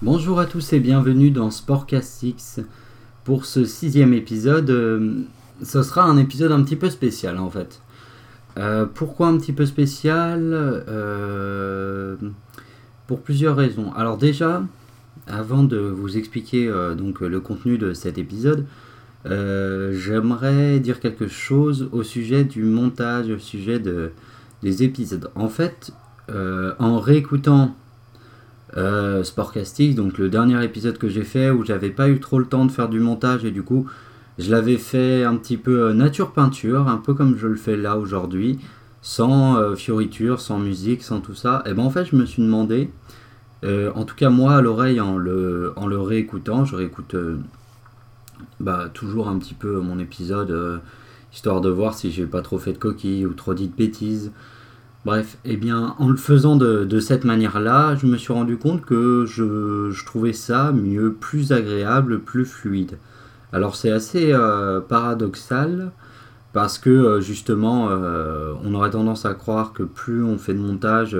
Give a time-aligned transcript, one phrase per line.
[0.00, 2.60] Bonjour à tous et bienvenue dans Sportcast.
[3.24, 5.22] Pour ce sixième épisode, euh,
[5.60, 7.80] ce sera un épisode un petit peu spécial en fait.
[8.58, 12.14] Euh, pourquoi un petit peu spécial euh,
[13.08, 13.92] Pour plusieurs raisons.
[13.94, 14.62] Alors déjà,
[15.26, 18.66] avant de vous expliquer donc le contenu de cet épisode,
[19.24, 24.12] j'aimerais dire quelque chose au sujet du montage, au sujet de,
[24.62, 25.28] des épisodes.
[25.34, 25.90] En fait,
[26.28, 27.74] en réécoutant
[28.76, 32.44] euh, Sportcasting, donc le dernier épisode que j'ai fait où j'avais pas eu trop le
[32.44, 33.86] temps de faire du montage et du coup
[34.38, 37.76] je l'avais fait un petit peu euh, nature peinture, un peu comme je le fais
[37.76, 38.58] là aujourd'hui,
[39.00, 41.62] sans euh, fioriture, sans musique, sans tout ça.
[41.66, 42.90] Et ben en fait je me suis demandé,
[43.64, 47.16] en tout cas moi à l'oreille en le, en le réécoutant, je réécoute
[48.60, 50.80] bah, toujours un petit peu mon épisode
[51.32, 54.30] histoire de voir si j'ai pas trop fait de coquilles ou trop dit de bêtises.
[55.08, 59.24] Bref, eh bien, en le faisant de, cette manière-là, je me suis rendu compte que
[59.24, 62.98] je, trouvais ça mieux, plus agréable, plus fluide.
[63.54, 65.92] Alors c'est assez euh, paradoxal
[66.52, 70.58] parce que euh, justement, euh, on aurait tendance à croire que plus on fait de
[70.58, 71.16] montage,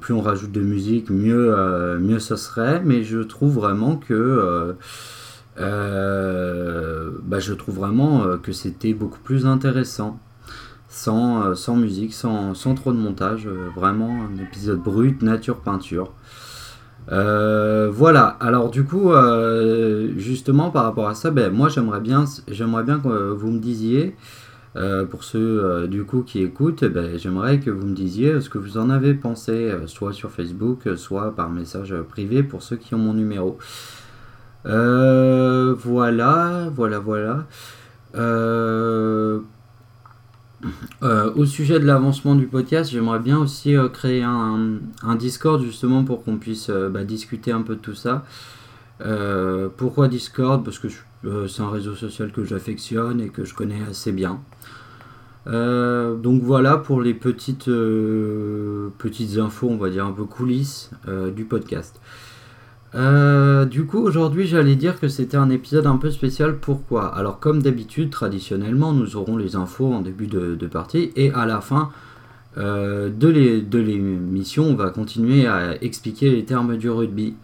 [0.00, 1.54] plus on rajoute de musique, mieux,
[1.98, 2.80] mieux ce serait.
[2.82, 4.74] Mais je trouve vraiment que
[5.58, 10.18] bah, je trouve vraiment que c'était beaucoup plus intéressant
[10.90, 15.60] sans, euh, sans musique, sans, sans, trop de montage, euh, vraiment un épisode brut, nature
[15.60, 16.12] peinture.
[17.12, 19.12] Euh, voilà, alors du coup,
[20.16, 24.14] justement par rapport à ça, ben, moi j'aimerais bien, j'aimerais bien que vous me disiez,
[25.10, 28.78] pour ceux du coup qui écoutent, ben, j'aimerais que vous me disiez ce que vous
[28.78, 33.14] en avez pensé, soit sur Facebook, soit par message privé pour ceux qui ont mon
[33.14, 33.58] numéro.
[34.64, 37.46] voilà, voilà, voilà.
[41.02, 44.78] Euh, au sujet de l'avancement du podcast, j'aimerais bien aussi euh, créer un,
[45.18, 48.24] Discord justement pour qu'on puisse euh, bah, discuter un peu de tout ça.
[49.76, 50.64] pourquoi Discord?
[50.64, 50.88] Parce que
[51.48, 54.40] c'est un réseau social que j'affectionne et que je connais assez bien.
[55.46, 57.70] donc voilà pour les petites,
[58.98, 60.90] petites infos, on va dire un peu coulisses
[61.34, 62.00] du podcast.
[62.94, 66.56] Euh, du coup, aujourd'hui, j'allais dire que c'était un épisode un peu spécial.
[66.56, 67.06] Pourquoi?
[67.14, 71.60] Alors, comme d'habitude, traditionnellement, nous aurons les infos en début de, partie et à la
[71.60, 71.90] fin
[72.58, 73.28] euh, de
[73.78, 77.34] l'émission, on va continuer à expliquer les termes du rugby.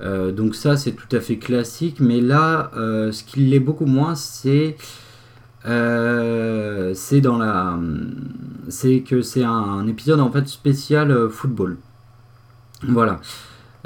[0.00, 4.14] Euh, donc ça, c'est tout à fait classique, mais là, ce qui l'est beaucoup moins,
[4.14, 4.76] c'est
[5.62, 7.78] c'est dans la,
[8.68, 11.76] c'est que c'est un, épisode en fait spécial football.
[12.82, 13.20] Voilà.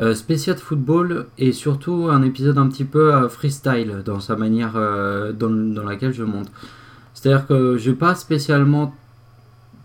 [0.00, 4.72] Euh, spécial football et surtout un épisode un petit peu euh, freestyle dans sa manière
[4.74, 6.48] euh, dans, laquelle je monte.
[7.14, 8.92] C'est-à-dire que je n'ai pas spécialement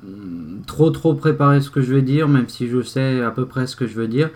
[0.04, 3.46] mm, trop trop préparé ce que je vais dire, même si je sais à peu
[3.46, 4.32] près ce que je veux dire.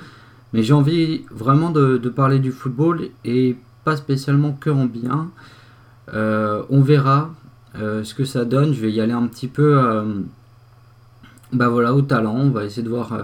[0.54, 5.32] Mais j'ai envie vraiment de, parler du football et pas spécialement que en bien.
[6.14, 7.34] on verra
[7.74, 8.72] ce que ça donne.
[8.76, 9.82] Je vais y aller un petit peu
[11.52, 12.36] bah voilà, au talent.
[12.36, 13.18] On va essayer de voir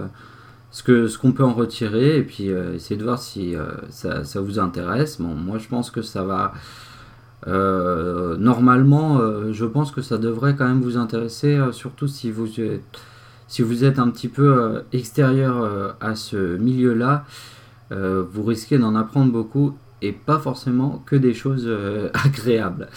[0.70, 3.66] ce qu'on ce qu'on peut en retirer et puis euh, essayer de voir si euh,
[3.90, 5.20] ça, ça, vous intéresse.
[5.20, 6.52] Bon, moi je pense que ça va.
[7.46, 9.20] Euh, normalement,
[9.50, 12.46] je pense que ça devrait quand même vous intéresser, surtout si vous,
[13.48, 17.24] si vous êtes un petit peu extérieur à ce milieu-là.
[17.90, 21.66] vous risquez d'en apprendre beaucoup et pas forcément que des choses
[22.12, 22.88] agréables.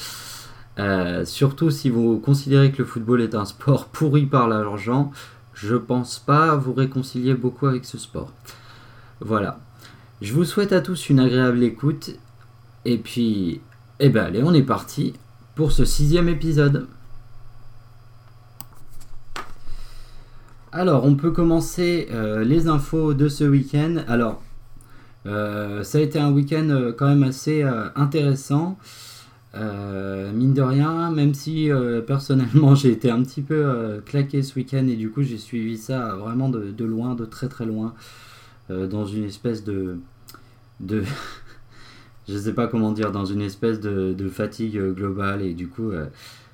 [1.23, 5.13] surtout si vous considérez que le football est un sport pourri par l'argent,
[5.53, 8.31] je pense pas vous réconcilier beaucoup avec ce sport.
[9.19, 9.59] Voilà.
[10.21, 12.11] Je vous souhaite à tous une agréable écoute.
[12.85, 13.61] Et puis,
[13.99, 15.13] eh ben allez, on est parti
[15.55, 16.87] pour ce sixième épisode.
[20.71, 23.97] Alors, on peut commencer euh, les infos de ce week-end.
[24.07, 24.41] Alors,
[25.27, 27.63] euh, ça a été un week-end euh, quand même assez
[27.95, 28.79] intéressant.
[29.55, 34.41] Euh, mine de rien, même si euh, personnellement j'ai été un petit peu euh, claqué
[34.41, 37.93] ce week-end et du coup j'ai suivi ça vraiment de, loin, de très très loin,
[38.69, 39.97] dans une espèce de.
[40.79, 41.03] de
[42.27, 45.91] je sais pas comment dire, dans une espèce de, de fatigue globale et du coup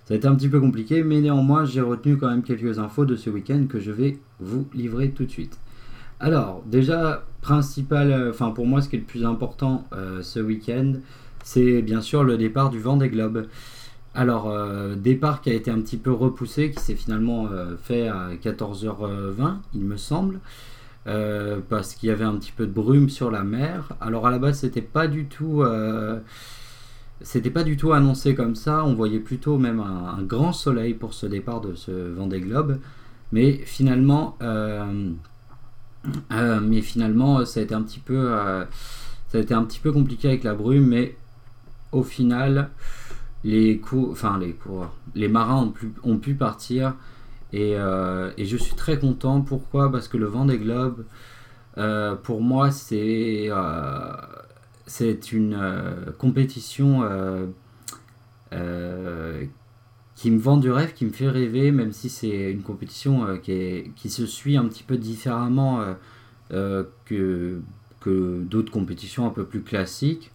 [0.05, 3.05] ça a été un petit peu compliqué, mais néanmoins j'ai retenu quand même quelques infos
[3.05, 5.57] de ce week-end que je vais vous livrer tout de suite.
[6.19, 9.85] Alors, déjà, principal, enfin pour moi ce qui est le plus important
[10.21, 10.95] ce week-end,
[11.49, 13.47] c'est bien sûr le départ du vent des globes.
[14.13, 18.07] Alors, euh, départ qui a été un petit peu repoussé, qui s'est finalement euh, fait
[18.07, 20.41] à 14h20, il me semble,
[21.07, 23.93] euh, parce qu'il y avait un petit peu de brume sur la mer.
[23.99, 25.63] Alors à la base, c'était pas du tout,
[27.21, 28.85] c'était pas du tout annoncé comme ça.
[28.85, 32.77] On voyait plutôt même un, grand soleil pour ce départ de ce Vendée Globe,
[33.31, 34.37] mais finalement,
[36.61, 38.35] mais finalement, ça a été un petit peu,
[39.29, 41.15] ça a été un petit peu compliqué avec la brume, mais
[41.91, 42.69] au final,
[43.43, 46.95] les enfin les coureurs, les marins ont pu, partir
[47.53, 49.41] et, je suis très content.
[49.41, 49.91] Pourquoi?
[49.91, 51.05] Parce que le vent des globes,
[52.23, 53.49] pour moi, c'est
[54.85, 55.57] c'est une
[56.17, 57.03] compétition
[60.19, 63.37] qui me vend du rêve, qui me fait rêver, même si c'est une compétition euh,
[63.37, 65.93] qui, qui, se suit un petit peu différemment euh,
[66.51, 67.61] euh, que,
[68.01, 70.29] que d'autres compétitions un peu plus classiques.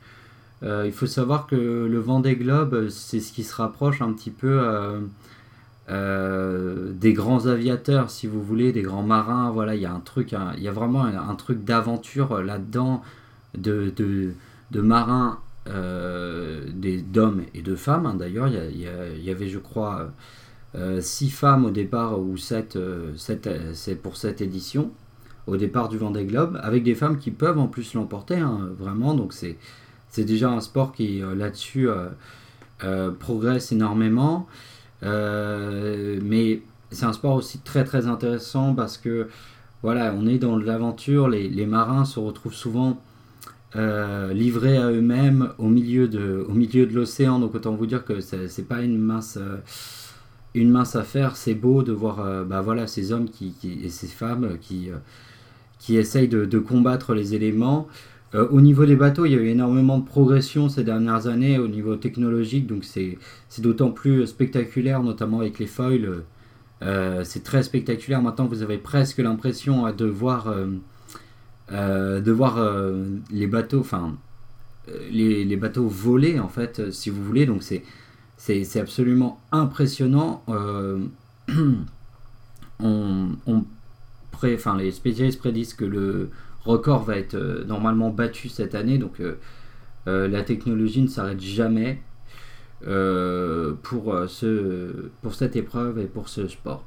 [0.63, 4.61] Il faut savoir que le Vendée Globe, c'est ce qui se rapproche un petit peu
[5.89, 9.51] des grands aviateurs, si vous voulez, des grands marins.
[9.51, 13.03] Voilà, il y a un truc, il y a vraiment un, truc d'aventure là-dedans,
[13.57, 14.35] de,
[14.73, 16.67] marins euh,
[17.13, 18.07] d'hommes et de femmes.
[18.07, 18.15] Hein.
[18.15, 20.11] D'ailleurs, il y, avait, je crois,
[20.75, 24.91] euh, six femmes au départ, ou sept, euh, c'est pour cette édition,
[25.47, 29.15] au départ du Vendée Globe, avec des femmes qui peuvent en plus l'emporter, hein, vraiment.
[29.15, 29.57] Donc c'est
[30.23, 31.89] déjà un sport qui, là-dessus,
[33.19, 34.47] progresse énormément.
[35.03, 36.63] mais
[36.93, 39.29] c'est un sport aussi très très intéressant parce que
[39.85, 42.99] voilà, on est dans l'aventure, les, marins se retrouvent souvent
[43.77, 46.47] euh, livrés à eux-mêmes au milieu de,
[46.91, 47.39] l'océan.
[47.39, 49.59] Donc autant vous dire que c'est pas une mince, euh,
[50.55, 51.37] une mince affaire.
[51.37, 54.89] C'est beau de voir euh, bah voilà, ces hommes qui, et ces femmes qui,
[55.79, 57.87] qui essayent de, combattre les éléments.
[58.35, 61.69] Au niveau des bateaux, il y a eu énormément de progression ces dernières années au
[61.69, 63.17] niveau technologique, donc c'est
[63.61, 66.25] d'autant plus spectaculaire, notamment avec les foils.
[67.23, 68.23] c'est très spectaculaire.
[68.23, 70.53] Maintenant, vous avez presque l'impression de voir
[71.73, 74.19] euh, de voir euh, les bateaux, enfin
[74.91, 77.47] euh, les, bateaux voler en fait, si vous voulez.
[77.47, 80.45] Donc c'est absolument impressionnant.
[82.81, 83.65] on,
[84.79, 86.29] les spécialistes prédisent que le
[86.65, 88.99] record va être normalement battu cette année.
[88.99, 89.21] Donc
[90.07, 92.01] la technologie ne s'arrête jamais
[92.81, 96.85] pour, ce, pour cette épreuve et pour ce sport.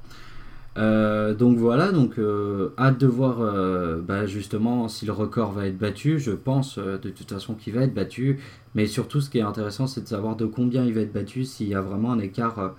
[0.77, 5.65] Euh, donc voilà, donc euh, hâte de voir euh, bah, justement si le record va
[5.65, 6.19] être battu.
[6.19, 8.39] Je pense de toute façon qu'il va être battu,
[8.75, 11.45] mais surtout ce qui est intéressant, c'est de savoir de combien il va être battu,
[11.45, 12.75] s'il y a vraiment un écart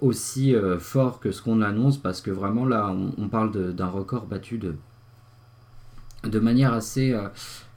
[0.00, 4.58] aussi fort que ce qu'on annonce, parce que vraiment là, on, parle d'un record battu
[4.58, 4.74] de,
[6.24, 7.14] de manière assez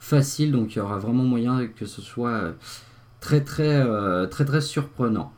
[0.00, 2.54] facile, donc il y aura vraiment moyen que ce soit
[3.20, 3.84] très très
[4.28, 5.32] très très surprenant.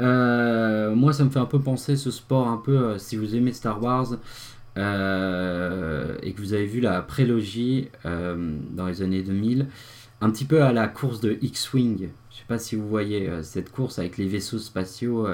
[0.00, 3.34] Euh, moi, ça me fait un peu penser ce sport, un peu, euh, si vous
[3.34, 4.18] aimez Star Wars
[4.76, 9.66] euh, et que vous avez vu la prélogie dans les années 2000,
[10.20, 12.08] un petit peu à la course de X-Wing.
[12.30, 15.26] Je sais pas si vous voyez cette course avec les vaisseaux spatiaux,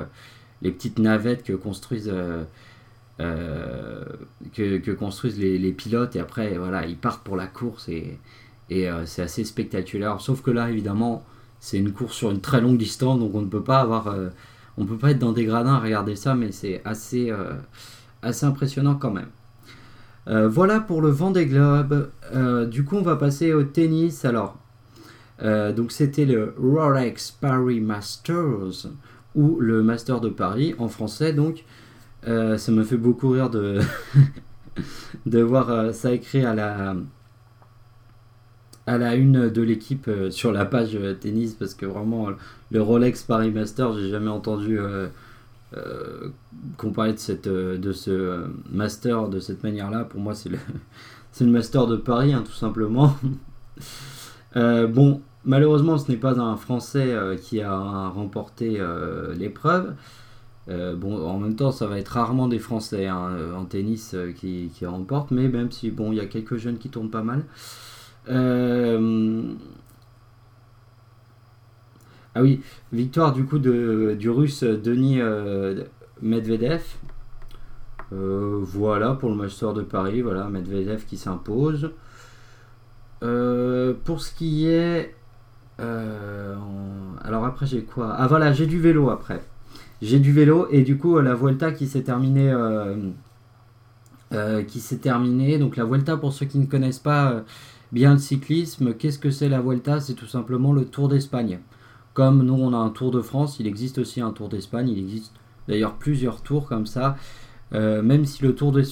[0.62, 2.12] les petites navettes que construisent.
[3.18, 8.18] Que, construisent les, pilotes et après voilà ils partent pour la course et,
[8.68, 11.24] et c'est assez spectaculaire sauf que là évidemment
[11.60, 14.12] c'est une course sur une très longue distance donc on ne peut pas avoir
[14.78, 17.52] on peut pas être dans des gradins à regarder ça, mais c'est assez, euh,
[18.22, 19.28] assez impressionnant quand même.
[20.28, 22.10] Euh, voilà pour le Vendée Globe.
[22.34, 24.24] Euh, du coup, on va passer au tennis.
[24.24, 24.56] Alors,
[25.40, 28.86] donc c'était le Rolex Paris Masters
[29.34, 31.32] ou le Master de Paris en français.
[31.32, 31.64] Donc,
[32.24, 33.80] ça me fait beaucoup rire de,
[35.26, 36.94] voir ça écrit à la
[38.86, 42.28] à la une de l'équipe euh, sur la page euh, tennis parce que vraiment
[42.70, 45.08] le Rolex Paris Master, j'ai jamais entendu euh,
[46.94, 50.04] parlait de, cette, de ce master de cette manière-là.
[50.04, 50.58] Pour moi, c'est le,
[51.32, 53.16] c'est le master de Paris, hein, tout simplement.
[54.54, 58.78] bon, malheureusement, ce n'est pas un Français qui a remporté
[59.34, 59.94] l'épreuve.
[60.68, 64.86] Bon, en même temps, ça va être rarement des Français hein, en tennis qui, qui
[64.86, 67.44] remportent, mais même si bon, il y a quelques jeunes qui tournent pas mal.
[68.28, 69.52] Euh,
[72.34, 75.84] ah oui, victoire du coup de, du russe Denis euh,
[76.22, 76.82] Medvedev.
[78.12, 81.90] Euh, voilà pour le Master de Paris, voilà Medvedev qui s'impose.
[83.20, 85.14] pour ce qui est.
[85.78, 88.14] alors après j'ai quoi?
[88.16, 89.42] Ah voilà, j'ai du vélo après.
[90.02, 92.54] J'ai du vélo et du coup la Vuelta qui s'est terminée.
[94.68, 95.58] qui s'est terminée.
[95.58, 97.44] Donc la Vuelta pour ceux qui ne connaissent pas
[97.92, 100.00] Bien le cyclisme, qu'est-ce que c'est la Vuelta?
[100.00, 101.60] C'est tout simplement le Tour d'Espagne.
[102.14, 104.98] Comme nous on a un Tour de France, il existe aussi un Tour d'Espagne, il
[104.98, 105.34] existe
[105.68, 107.16] d'ailleurs plusieurs tours comme ça.
[107.74, 108.82] Euh, même, si le tour de,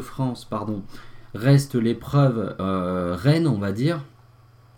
[0.00, 0.84] France pardon,
[1.34, 4.04] reste l'épreuve euh, reine, on va dire.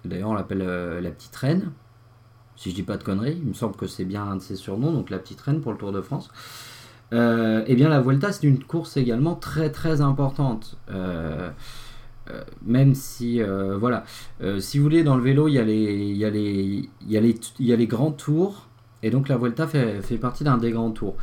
[0.06, 1.72] D'ailleurs on l'appelle euh, la petite reine.
[2.62, 4.54] Si je dis pas de conneries, il me semble que c'est bien un de ses
[4.54, 6.30] surnoms, donc la petite reine pour le Tour de France.
[7.10, 10.78] eh bien la Vuelta c'est une course également très très importante.
[12.64, 14.04] même si voilà,
[14.60, 15.64] si vous voulez dans le vélo il y a
[17.76, 18.68] les grands tours
[19.02, 21.16] et donc la Vuelta fait, fait partie d'un des grands tours.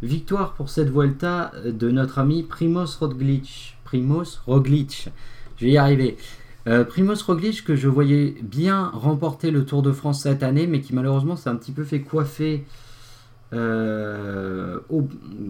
[0.00, 3.76] Victoire pour cette Vuelta de notre ami Primoz Roglic.
[3.82, 5.08] Primoz Roglic.
[5.56, 6.16] Je vais y arriver.
[6.66, 10.80] Euh, Primoz Roglic que je voyais bien remporter le Tour de France cette année, mais
[10.80, 12.64] qui malheureusement s'est un petit peu fait coiffer
[13.54, 14.80] euh,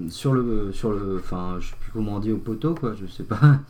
[0.09, 3.06] sur le, sur le, enfin, je sais plus comment on dit au poteau, quoi, je
[3.06, 3.61] sais pas.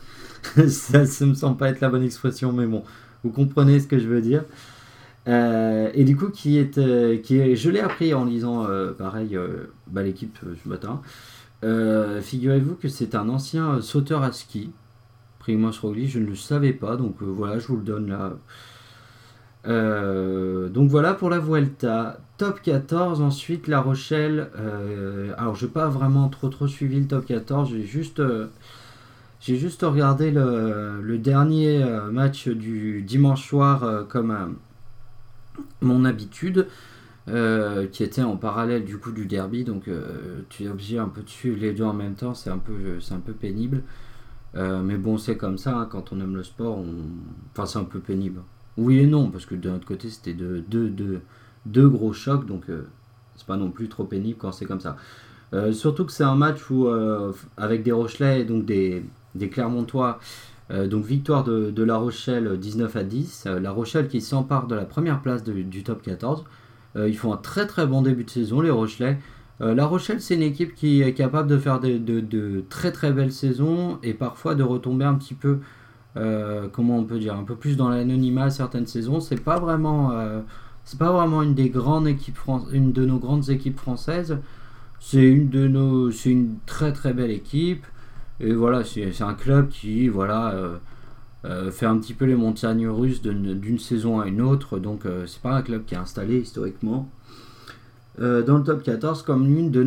[0.67, 2.83] ça, ça me semble pas être la bonne expression, mais bon,
[3.23, 4.43] vous comprenez ce que je veux dire.
[5.27, 9.37] Euh, et du coup, qui est, euh, qui je l'ai appris en lisant, pareil,
[9.87, 11.01] bah, l'équipe ce matin.
[12.21, 14.71] Figurez-vous que c'est un ancien sauteur à ski,
[15.81, 18.33] Roglic, je ne le savais pas, donc voilà, je vous le donne là.
[20.69, 22.19] donc voilà pour la Vuelta.
[22.37, 24.49] Top 14, ensuite La Rochelle.
[25.37, 28.21] alors, je n'ai pas vraiment trop trop suivi le top 14, j'ai juste.
[29.41, 34.55] juste regardé le, dernier match du dimanche soir comme,
[35.81, 36.67] mon habitude,
[37.27, 41.07] euh, qui était en parallèle du coup du derby, donc euh, tu es obligé un
[41.07, 42.61] peu de suivre les deux en même temps, c'est un
[42.99, 43.83] c'est un peu pénible.
[44.55, 46.79] Euh, mais bon, c'est comme ça, hein, quand on aime le sport,
[47.51, 48.41] enfin c'est un peu pénible.
[48.77, 52.65] Oui et non, parce que de notre côté c'était deux, gros chocs, donc
[53.35, 54.97] c'est pas non plus trop pénible quand c'est comme ça.
[55.71, 56.87] surtout que c'est un match où,
[57.57, 59.03] avec des Rochelais donc des,
[59.51, 60.19] Clermontois,
[60.71, 63.43] euh, donc victoire de, La Rochelle 19 à 10.
[63.45, 66.43] Euh, la Rochelle qui s'empare de la première place du top 14.
[66.95, 69.19] Euh, ils font un très très bon début de saison, les Rochelais.
[69.59, 73.99] La Rochelle, c'est une équipe qui est capable de faire de, très très belles saisons
[74.03, 75.59] et parfois de retomber un petit peu,
[76.73, 79.21] comment on peut dire, un peu plus dans l'anonymat certaines saisons.
[79.21, 80.11] C'est pas vraiment,
[80.83, 82.37] c'est pas vraiment une des grandes équipes,
[82.71, 84.37] une de nos grandes équipes françaises.
[84.99, 87.85] C'est une de nos, c'est une très très belle équipe.
[88.39, 90.77] Et voilà, c'est un club qui voilà, euh,
[91.45, 94.79] euh, fait un petit peu les montagnes russes d'une saison à une autre.
[94.79, 97.09] Donc euh, c'est pas un club qui est installé historiquement
[98.19, 99.83] dans le top 14 comme de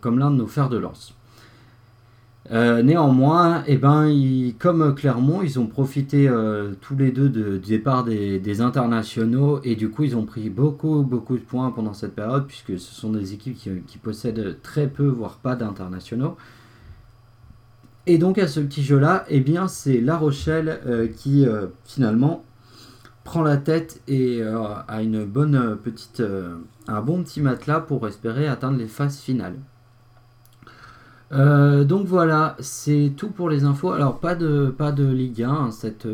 [0.00, 1.14] comme l'un de nos fers de lance.
[2.50, 4.10] néanmoins, et eh ben,
[4.58, 6.30] comme Clermont, ils ont profité
[6.80, 11.36] tous les deux du départ des, internationaux et du coup ils ont pris beaucoup beaucoup
[11.36, 13.56] de points pendant cette période puisque ce sont des équipes
[13.86, 16.36] qui, possèdent très peu voire pas d'internationaux.
[18.06, 22.42] Et donc à ce petit jeu-là, eh bien c'est La Rochelle euh, qui euh, finalement
[23.30, 26.22] prend la tête et euh, a une bonne petite,
[26.88, 29.56] un bon petit matelas pour espérer atteindre les phases finales.
[31.30, 33.92] donc voilà, c'est tout pour les infos.
[33.92, 36.06] Alors pas de pas de Ligue 1 hein, cette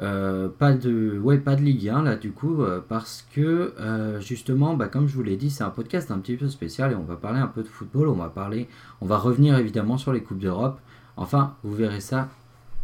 [0.00, 4.20] euh, pas de ouais pas de Ligue 1 là du coup euh, parce que euh,
[4.20, 6.94] justement bah, comme je vous l'ai dit c'est un podcast un petit peu spécial et
[6.94, 8.68] on va parler un peu de football on va parler
[9.02, 10.80] on va revenir évidemment sur les coupes d'Europe
[11.18, 12.30] enfin vous verrez ça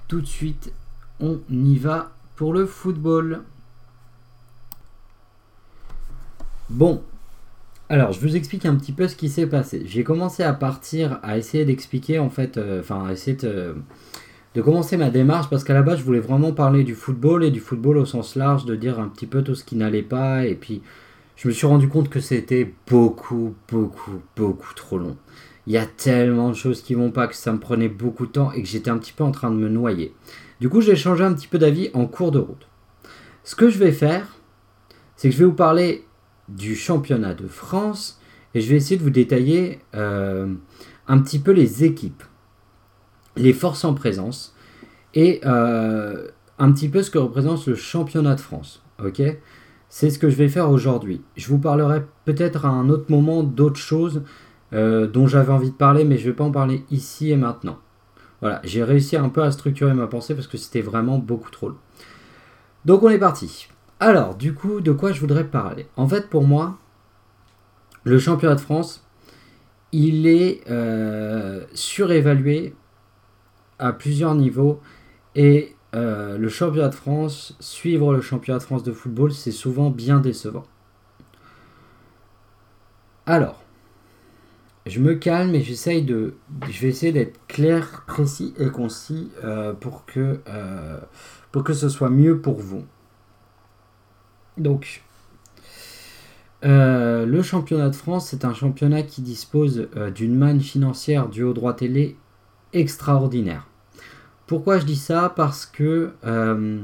[0.07, 0.71] tout de suite
[1.19, 3.43] on y va pour le football
[6.71, 7.03] bon
[7.89, 11.19] alors je vous explique un petit peu ce qui s'est passé j'ai commencé à partir
[11.25, 13.75] à essayer d'expliquer en fait enfin à essayer de
[14.55, 17.51] de commencer ma démarche parce qu'à la base je voulais vraiment parler du football et
[17.51, 20.47] du football au sens large, de dire un petit peu tout ce qui n'allait pas
[20.47, 20.81] et puis
[21.35, 25.17] je me suis rendu compte que c'était beaucoup, beaucoup, beaucoup trop long.
[25.67, 28.33] Il y a tellement de choses qui vont pas que ça me prenait beaucoup de
[28.33, 30.15] temps et que j'étais un petit peu en train de me noyer.
[30.61, 32.69] Du coup j'ai changé un petit peu d'avis en cours de route.
[33.45, 34.37] Ce que je vais faire,
[35.17, 36.05] c'est que je vais vous parler
[36.49, 38.21] du championnat de France
[38.55, 40.53] et je vais essayer de vous détailler euh,
[41.07, 42.23] un petit peu les équipes
[43.39, 44.55] les forces en présence
[45.15, 48.83] et euh, un petit peu ce que représente le championnat de France.
[49.03, 49.23] Ok?
[49.89, 51.23] C'est ce que je vais faire aujourd'hui.
[51.37, 54.23] Je vous parlerai peut-être à un autre moment d'autres choses
[54.75, 57.37] euh, dont j'avais envie de parler, mais je ne vais pas en parler ici et
[57.37, 57.79] maintenant.
[58.41, 61.71] Voilà, j'ai réussi un peu à structurer ma pensée parce que c'était vraiment beaucoup trop
[61.71, 61.79] long.
[62.85, 63.69] Donc on est parti.
[64.01, 65.89] Alors, du coup, de quoi je voudrais parler?
[65.97, 66.79] En fait, pour moi,
[68.05, 69.05] le championnat de France,
[69.91, 72.75] il est euh, surévalué
[73.79, 74.81] à plusieurs niveaux.
[75.35, 79.91] Et euh, le championnat de France, suivre le championnat de France de football, c'est souvent
[79.91, 80.65] bien décevant.
[83.27, 83.63] Alors,
[84.89, 86.35] je me calme et j'essaye de,
[86.69, 90.99] je vais essayer d'être clair, précis et concis euh, pour que euh,
[91.53, 92.85] pour que ce soit mieux pour vous.
[94.57, 95.03] Donc,
[96.63, 101.75] le championnat de France, c'est un championnat qui dispose d'une manne financière du haut droit
[101.75, 102.17] télé
[102.73, 103.67] extraordinaire.
[104.49, 105.33] Pourquoi je dis ça?
[105.37, 106.81] Parce que euh,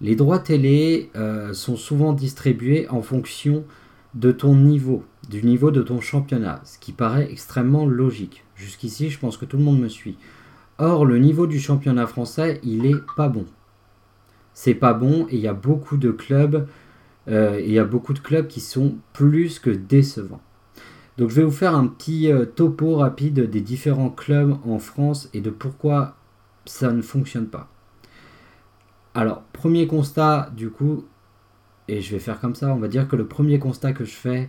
[0.00, 3.64] les droits télé euh, sont souvent distribués en fonction
[4.14, 8.44] de ton niveau, du niveau de ton championnat, ce qui paraît extrêmement logique.
[8.56, 10.16] Jusqu'ici, je pense que tout le monde me suit.
[10.78, 13.46] Or, le niveau du championnat français, il est pas bon.
[14.54, 16.66] C'est pas bon et il y a beaucoup de clubs,
[17.28, 20.42] euh, il y a beaucoup de clubs qui sont plus que décevants.
[21.18, 25.28] Donc, je vais vous faire un petit euh, topo rapide des différents clubs en France
[25.32, 26.16] et de pourquoi
[26.64, 27.68] ça ne fonctionne pas.
[29.14, 31.04] Alors, premier constat, du coup,
[31.92, 34.14] et je vais faire comme ça, on va dire que le premier constat que je
[34.14, 34.48] fais,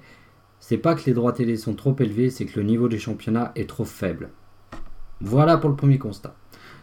[0.62, 3.52] c'est pas que les droits télé sont trop élevés, c'est que le niveau des championnats
[3.56, 4.30] est trop faible.
[5.20, 6.36] Voilà pour le premier constat.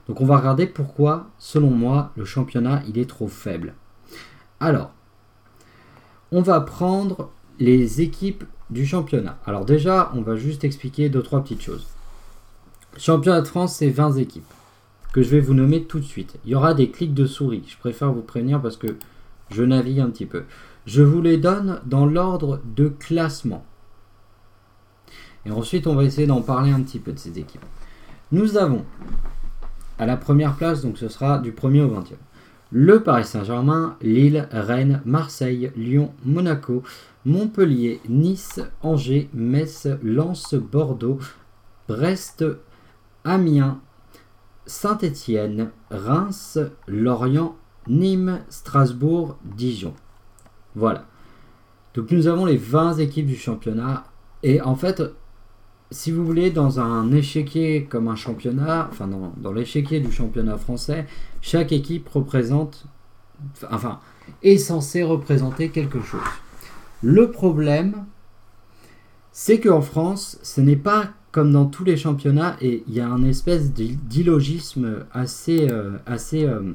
[0.07, 3.73] Donc on va regarder pourquoi, selon moi, le championnat il est trop faible.
[4.61, 4.93] Alors,
[6.31, 9.39] on va prendre les équipes du championnat.
[9.47, 11.87] Alors déjà, on va juste expliquer deux trois petites choses.
[12.99, 14.53] championnat de France, c'est 20 équipes
[15.15, 16.37] que je vais vous nommer tout de suite.
[16.45, 17.65] Il y aura des clics de souris.
[17.67, 18.99] Je préfère vous prévenir parce que
[19.51, 20.45] je navigue un petit peu.
[20.87, 23.65] Je vous les donne dans l'ordre de classement.
[25.47, 27.65] Et ensuite, on va essayer d'en parler un petit peu de ces équipes.
[28.33, 28.85] Nous avons
[29.99, 32.15] à la première place, donc ce sera du 1er au 20e,
[32.73, 36.83] le Paris Saint-Germain, Lille, Rennes, Marseille, Lyon, Monaco,
[37.25, 41.19] Montpellier, Nice, Angers, Metz, Lens, Bordeaux,
[41.89, 42.45] Brest,
[43.25, 43.81] Amiens,
[44.67, 47.57] Saint-Étienne, Reims, Lorient,
[47.91, 49.95] Nîmes, Strasbourg, Dijon.
[50.75, 51.07] Voilà.
[51.95, 54.05] Donc nous avons les 20 équipes du championnat.
[54.43, 55.03] Et en fait,
[55.91, 60.57] si vous voulez, dans un échiquier comme un championnat, enfin dans, dans l'échiquier du championnat
[60.57, 61.07] français,
[61.43, 62.87] chaque équipe représente,
[63.71, 64.01] enfin,
[64.43, 66.21] est censée représenter quelque chose.
[67.03, 68.07] Le problème,
[69.33, 73.09] c'est qu'en France, ce n'est pas comme dans tous les championnats, et il y a
[73.09, 76.73] un espèce d'illogisme assez, euh, euh,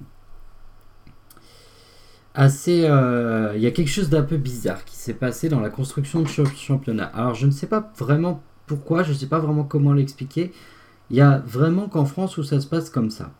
[2.35, 2.85] assez.
[2.85, 6.21] Euh, il y a quelque chose d'un peu bizarre qui s'est passé dans la construction
[6.21, 7.05] de ce championnat.
[7.05, 10.51] Alors je ne sais pas vraiment pourquoi, je ne sais pas vraiment comment l'expliquer.
[11.09, 13.31] Il y a vraiment qu'en France où ça se passe comme ça.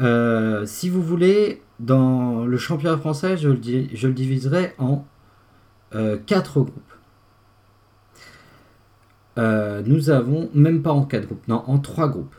[0.00, 5.04] Euh, si vous voulez, dans le championnat français, je le, diviserai en
[5.94, 6.92] euh, quatre groupes.
[9.36, 12.34] nous avons, même pas en quatre groupes, non, en trois groupes.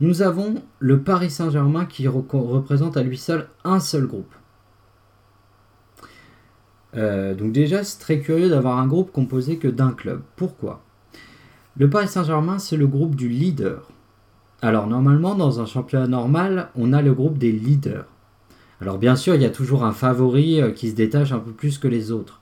[0.00, 4.34] Nous avons le Paris Saint-Germain qui représente à lui seul un seul groupe.
[6.96, 10.22] Euh, donc déjà, c'est très curieux d'avoir un groupe composé que d'un club.
[10.36, 10.82] Pourquoi?
[11.76, 13.88] Le Paris Saint-Germain, c'est le groupe du leader.
[14.62, 18.06] Alors normalement, dans un championnat normal, on a le groupe des leaders.
[18.80, 21.52] Alors bien sûr, il y a toujours un favori euh, qui se détache un peu
[21.52, 22.40] plus que les autres.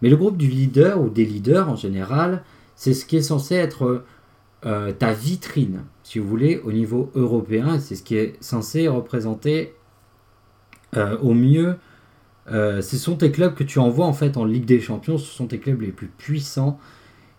[0.00, 2.42] Mais le groupe du leader ou des leaders en général,
[2.76, 4.04] c'est ce qui est censé être
[4.64, 7.78] euh, ta vitrine, si vous voulez, au niveau européen.
[7.80, 9.74] C'est ce qui est censé représenter
[11.20, 11.76] au mieux
[12.50, 15.26] euh, ce sont tes clubs que tu envoies en fait en Ligue des Champions, ce
[15.26, 16.78] sont tes clubs les plus puissants.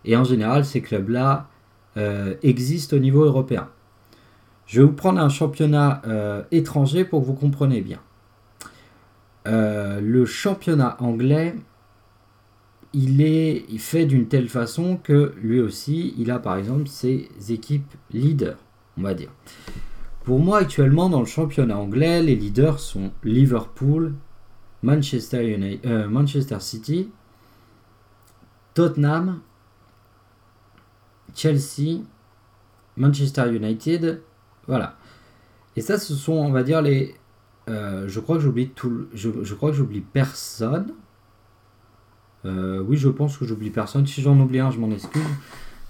[0.06, 1.48] Et en général, ces clubs-là
[1.98, 3.70] euh, existent au niveau européen.
[4.66, 8.00] Je vais vous prendre un championnat euh, étranger pour que vous compreniez bien.
[9.46, 11.56] le championnat anglais,
[12.94, 17.30] il est il fait d'une telle façon que lui aussi, il a par exemple ses
[17.50, 18.58] équipes leaders,
[18.98, 19.32] on va dire.
[20.26, 24.14] Pour moi, actuellement, dans le championnat anglais, les leaders sont Liverpool,
[24.84, 27.10] Manchester, United, euh, Manchester City,
[28.74, 29.40] Tottenham,
[31.34, 32.02] Chelsea,
[32.96, 34.22] Manchester United,
[34.68, 34.98] voilà.
[35.76, 37.16] Et ça, ce sont, on va dire, les.
[37.70, 40.94] Euh, je crois que j'oublie personne.
[42.46, 44.08] Euh, oui, je pense que j'oublie personne.
[44.08, 45.22] Si j'en oublie un, je m'en excuse.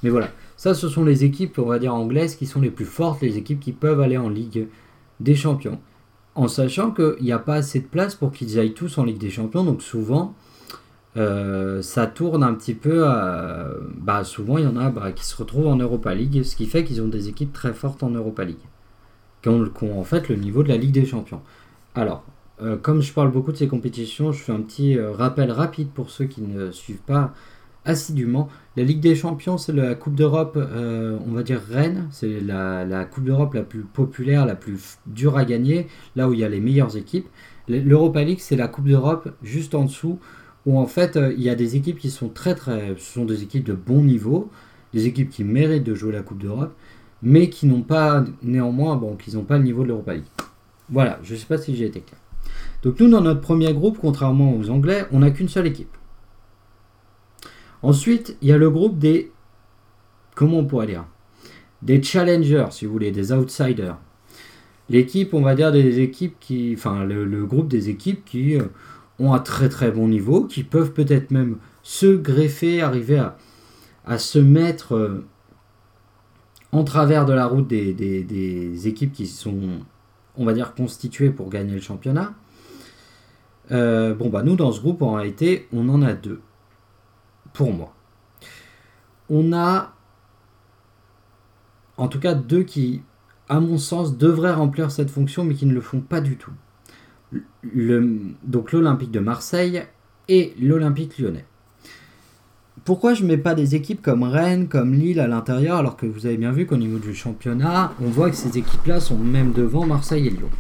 [0.04, 0.30] Mais voilà.
[0.56, 3.38] Ça, ce sont les équipes, on va dire, anglaises qui sont les plus fortes, les
[3.38, 4.68] équipes qui peuvent aller en Ligue
[5.20, 5.80] des Champions
[6.38, 9.18] en sachant qu'il n'y a pas assez de place pour qu'ils aillent tous en Ligue
[9.18, 9.64] des Champions.
[9.64, 10.36] Donc souvent,
[11.18, 13.72] euh, ça tourne un petit peu à...
[13.98, 16.68] Bah, souvent, il y en a bah, qui se retrouvent en Europa League, ce qui
[16.68, 18.58] fait qu'ils ont des équipes très fortes en Europa League,
[19.42, 21.42] qui ont, en fait le niveau de la Ligue des Champions.
[21.96, 22.24] Alors,
[22.62, 25.90] euh, comme je parle beaucoup de ces compétitions, je fais un petit euh, rappel rapide
[25.90, 27.34] pour ceux qui ne suivent pas
[27.88, 28.50] assidûment.
[28.76, 33.06] La Ligue des Champions, c'est la Coupe d'Europe, euh, on va dire Rennes, c'est la,
[33.06, 36.50] Coupe d'Europe la plus populaire, la plus dure à gagner, là où il y a
[36.50, 37.28] les meilleures équipes.
[37.68, 40.20] L'Europa League, c'est la Coupe d'Europe juste en dessous,
[40.66, 43.26] où en fait euh, il y a des équipes qui sont très très, ce sont
[43.26, 44.52] des équipes de bon niveau,
[44.94, 46.74] des équipes qui méritent de jouer la Coupe d'Europe,
[47.22, 50.26] mais qui n'ont pas néanmoins, bon, qui n'ont pas le niveau de l'Europa League.
[50.90, 52.20] Voilà, je ne sais pas si j'ai été clair.
[52.84, 55.97] Donc nous, dans notre premier groupe, contrairement aux Anglais, on n'a qu'une seule équipe.
[57.84, 59.32] Ensuite, il y a le groupe des.
[60.36, 61.06] Comment on pourrait dire
[61.82, 63.98] Des challengers, si vous voulez, des outsiders.
[64.90, 66.74] L'équipe, on va dire, des équipes qui.
[66.76, 68.64] Enfin, le, groupe des équipes qui euh,
[69.20, 73.22] ont un très très bon niveau, qui peuvent peut-être même se greffer, arriver
[74.06, 75.26] à, se mettre euh,
[76.72, 79.60] en travers de la route des, équipes qui sont,
[80.36, 82.34] on va dire, constituées pour gagner le championnat.
[83.72, 86.40] Euh, bon, bah nous, dans ce groupe, en réalité, on en a deux.
[87.58, 87.92] Pour moi.
[89.32, 89.96] On a,
[91.98, 93.02] en tout cas, deux qui,
[93.50, 96.52] à mon sens, devraient remplir cette fonction, mais qui ne le font pas du tout.
[98.44, 99.82] Donc l'Olympique de Marseille
[100.30, 101.46] et l'Olympique lyonnais.
[102.86, 106.06] Pourquoi je ne mets pas des équipes comme Rennes, comme Lille à l'intérieur, alors que
[106.06, 109.52] vous avez bien vu qu'au niveau du championnat, on voit que ces équipes-là sont même
[109.52, 110.52] devant Marseille et Lyon?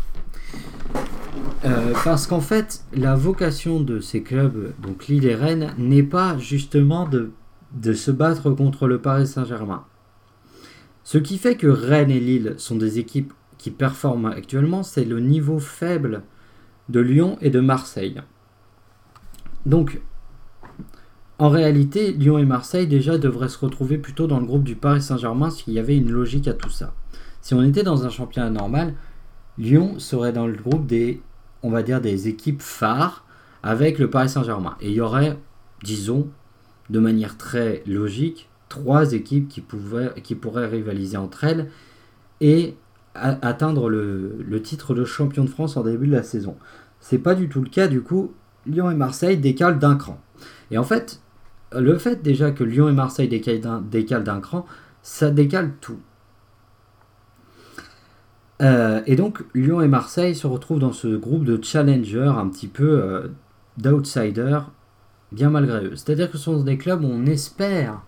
[1.65, 6.37] Euh, parce qu'en fait, la vocation de ces clubs, donc Lille et Rennes, n'est pas
[6.37, 7.31] justement de,
[7.73, 9.83] de se battre contre le Paris Saint-Germain.
[11.03, 15.19] Ce qui fait que Rennes et Lille sont des équipes qui performent actuellement, c'est le
[15.19, 16.23] niveau faible
[16.89, 18.21] de Lyon et de Marseille.
[19.65, 20.01] Donc,
[21.39, 25.01] en réalité, Lyon et Marseille déjà devraient se retrouver plutôt dans le groupe du Paris
[25.01, 26.93] Saint-Germain s'il y avait une logique à tout ça.
[27.41, 28.93] Si on était dans un championnat normal,
[29.57, 31.21] Lyon serait dans le groupe des,
[31.67, 33.25] on va dire, des équipes phares
[33.61, 34.77] avec le Paris Saint-Germain.
[34.81, 35.37] Et il y aurait,
[35.83, 36.29] disons,
[36.89, 41.69] de manière très logique, trois équipes qui, pourraient rivaliser entre elles
[42.39, 42.75] et
[43.13, 46.55] atteindre le, le, titre de champion de France en début de la saison.
[46.99, 48.31] C'est pas du tout le cas, du coup,
[48.65, 50.21] Lyon et Marseille décalent d'un cran.
[50.71, 51.21] Et en fait,
[51.75, 54.65] le fait déjà que Lyon et Marseille décalent d'un cran,
[55.01, 55.99] ça décale tout.
[58.61, 62.67] Euh, et donc Lyon et Marseille se retrouvent dans ce groupe de challengers, un petit
[62.67, 63.27] peu euh,
[63.77, 64.71] d'outsiders,
[65.31, 65.95] bien malgré eux.
[65.95, 68.01] C'est-à-dire que ce sont des clubs où on espère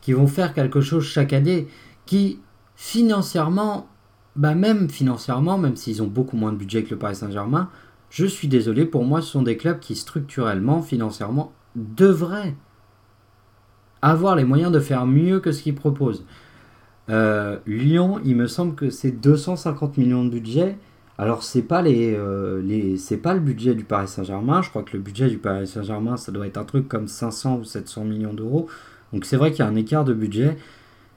[0.00, 1.68] qu'ils vont faire quelque chose chaque année,
[2.06, 2.40] qui
[2.76, 3.88] financièrement,
[4.36, 7.68] bah même financièrement, même s'ils ont beaucoup moins de budget que le Paris Saint-Germain,
[8.10, 12.54] je suis désolé, pour moi ce sont des clubs qui structurellement, financièrement, devraient
[14.02, 16.24] avoir les moyens de faire mieux que ce qu'ils proposent.
[17.10, 20.78] Euh, Lyon, il me semble que c'est 250 millions de budget.
[21.18, 24.62] Alors c'est pas les, euh, pas le budget du Paris Saint-Germain.
[24.62, 27.58] Je crois que le budget du Paris Saint-Germain, ça doit être un truc comme 500
[27.58, 28.68] ou 700 millions d'euros.
[29.12, 30.56] Donc c'est vrai qu'il y a un écart de budget.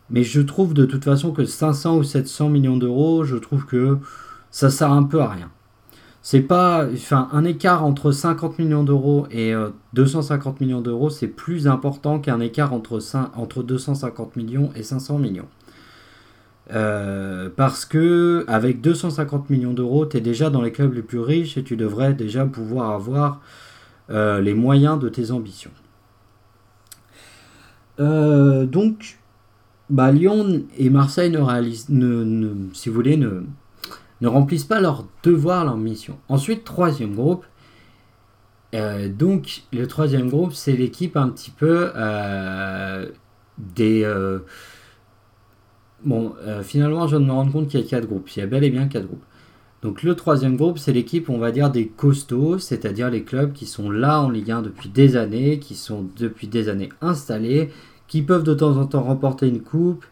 [0.10, 3.98] Mais je trouve de toute façon que 500 ou 700 millions d'euros, je trouve que
[4.52, 5.50] ça sert un peu à rien.
[6.22, 9.54] C'est pas, enfin, un écart entre 50 millions d'euros et
[9.94, 15.48] 250 euh, millions d'euros, c'est plus important qu'un écart entre 250 millions et 500 millions.
[16.74, 21.20] Euh, parce que avec 250 millions d'euros, tu es déjà dans les clubs les plus
[21.20, 23.42] riches et tu devrais déjà pouvoir avoir
[24.10, 25.72] euh, les moyens de tes ambitions.
[28.00, 29.20] donc,
[29.90, 32.68] bah, Lyon et Marseille ne réalisent, ne,
[34.24, 36.18] remplissent pas leur devoir, leur mission.
[36.30, 37.46] Ensuite, troisième groupe.
[38.74, 43.06] Euh, donc, le troisième groupe, c'est l'équipe un petit peu euh,
[46.06, 46.12] des.
[46.12, 48.30] Euh, bon, finalement, je viens de me rendre compte qu'il y a quatre groupes.
[48.36, 49.24] Il y a bel et bien quatre groupes.
[49.82, 53.66] Donc, le troisième groupe, c'est l'équipe, on va dire, des costauds, c'est-à-dire les clubs qui
[53.66, 57.70] sont là en Ligue 1 depuis des années, qui sont depuis des années installés,
[58.08, 60.06] qui peuvent de temps en temps remporter une coupe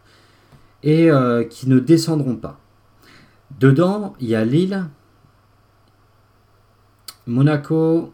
[0.83, 1.09] et
[1.49, 2.59] qui ne descendront pas.
[3.59, 4.85] Dedans, il y a Lille,
[7.27, 8.11] Monaco,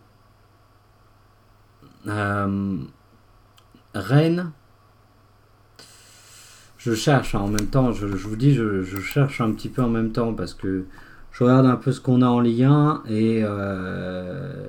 [2.07, 2.77] euh,
[3.93, 4.51] Rennes.
[6.77, 9.89] Je cherche hein, en même temps, je, vous dis, je, cherche un petit peu en
[9.89, 10.85] même temps parce que
[11.31, 14.67] je regarde un peu ce qu'on a en Ligue 1 et euh,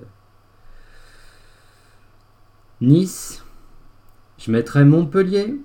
[2.80, 3.44] Nice.
[4.38, 5.56] Je mettrai Montpellier.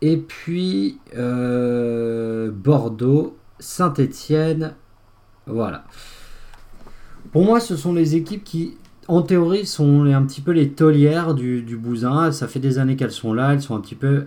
[0.00, 4.74] Et puis euh, Bordeaux, Saint-Étienne,
[5.46, 5.84] voilà.
[7.30, 8.76] Pour moi, ce sont les équipes qui,
[9.08, 12.32] en théorie, sont un petit peu les taulières du, du bousin.
[12.32, 14.26] Ça fait des années qu'elles sont là, elles sont un petit peu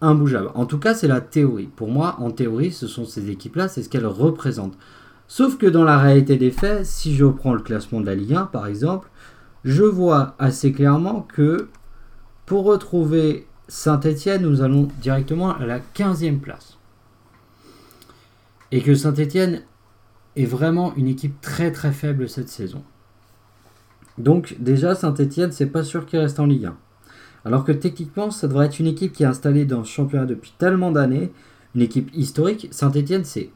[0.00, 0.50] imbougeables.
[0.54, 1.68] En tout cas, c'est la théorie.
[1.74, 4.78] Pour moi, en théorie, ce sont ces équipes-là, c'est ce qu'elles représentent.
[5.26, 8.34] Sauf que dans la réalité des faits, si je prends le classement de la Ligue
[8.34, 9.10] 1, par exemple,
[9.64, 11.68] je vois assez clairement que
[12.46, 16.78] pour retrouver Saint-Etienne, nous allons directement à la 15e place.
[18.70, 19.62] Et que Saint-Etienne
[20.36, 22.82] est vraiment une équipe très très faible cette saison.
[24.18, 26.76] Donc déjà Saint-Etienne, c'est pas sûr qu'il reste en Ligue 1.
[27.44, 30.52] Alors que techniquement, ça devrait être une équipe qui est installée dans ce championnat depuis
[30.58, 31.32] tellement d'années,
[31.74, 32.68] une équipe historique.
[32.70, 33.50] Saint-Etienne, c'est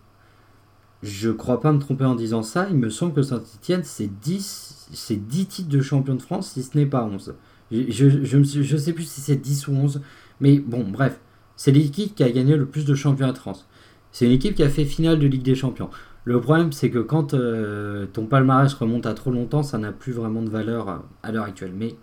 [1.02, 4.90] je crois pas me tromper en disant ça, il me semble que Saint-Etienne, c'est 10,
[5.10, 7.34] 10 titres de champion de France, si ce n'est pas 11.
[7.72, 10.00] Je ne sais plus si c'est 10 ou 11,
[10.40, 11.18] mais bon, bref.
[11.56, 13.66] C'est l'équipe qui a gagné le plus de championnats de France.
[14.12, 15.90] C'est une équipe qui a fait finale de Ligue des Champions.
[16.24, 20.12] Le problème, c'est que quand euh, ton palmarès remonte à trop longtemps, ça n'a plus
[20.12, 21.72] vraiment de valeur à, l'heure actuelle.
[21.76, 21.96] Mais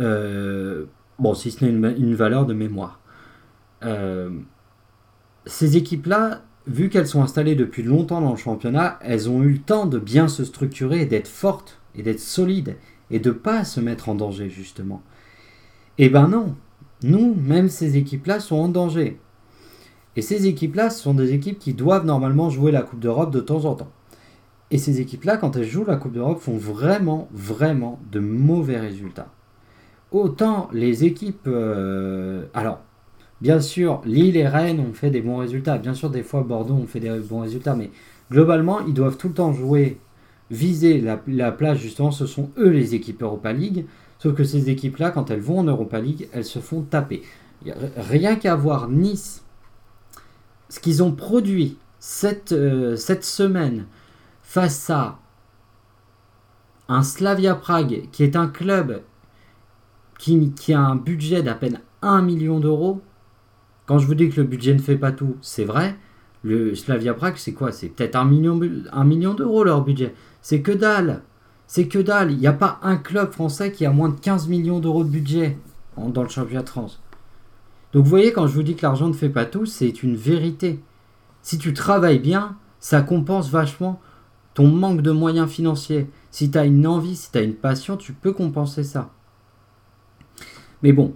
[0.00, 0.84] euh,
[1.18, 3.00] bon, si ce n'est une, valeur de mémoire.
[3.84, 4.30] Euh,
[5.46, 9.58] ces équipes-là, vu qu'elles sont installées depuis longtemps dans le championnat, elles ont eu le
[9.58, 12.76] temps de bien se structurer d'être fortes et d'être solides
[13.10, 15.02] et de pas se mettre en danger justement.
[15.96, 16.56] Eh ben non,
[17.02, 19.20] nous, même ces équipes-là sont en danger.
[20.16, 23.64] Et ces équipes-là sont des équipes qui doivent normalement jouer la Coupe d'Europe de temps
[23.64, 23.90] en temps.
[24.70, 29.28] Et ces équipes-là, quand elles jouent la Coupe d'Europe, font vraiment, vraiment de mauvais résultats.
[30.10, 31.46] Autant les équipes...
[31.46, 32.80] Euh, alors,
[33.40, 35.78] bien sûr, Lille et Rennes ont fait des bons résultats.
[35.78, 37.74] Bien sûr, des fois, Bordeaux ont fait des bons résultats.
[37.74, 37.90] Mais
[38.30, 39.98] globalement, ils doivent tout le temps jouer,
[40.50, 42.10] viser la, la place, justement.
[42.10, 43.86] Ce sont eux les équipes Europa League.
[44.18, 47.22] Sauf que ces équipes-là, quand elles vont en Europa League, elles se font taper.
[47.96, 49.43] Rien qu'à voir Nice
[50.74, 53.86] ce qu'ils ont produit cette, euh, cette semaine
[54.42, 55.18] face à
[56.88, 59.02] un Slavia Prague, qui est un club
[60.18, 63.02] qui, a un budget d'à peine 1 million d'euros,
[63.86, 65.96] quand je vous dis que le budget ne fait pas tout, c'est vrai.
[66.42, 67.70] Le Slavia Prague, c'est quoi?
[67.70, 68.58] C'est peut-être un million,
[68.92, 70.12] un million d'euros leur budget.
[70.42, 71.22] C'est que dalle.
[71.68, 72.32] C'est que dalle.
[72.32, 75.10] Il n'y a pas un club français qui a moins de 15 millions d'euros de
[75.10, 75.56] budget
[75.96, 77.00] dans le championnat de France.
[77.94, 80.16] Donc vous voyez, quand je vous dis que l'argent ne fait pas tout, c'est une
[80.16, 80.80] vérité.
[81.42, 84.00] Si tu travailles bien, ça compense vachement
[84.54, 86.10] ton manque de moyens financiers.
[86.32, 89.10] Si tu as une envie, si tu as une passion, tu peux compenser ça.
[90.82, 91.14] Mais bon.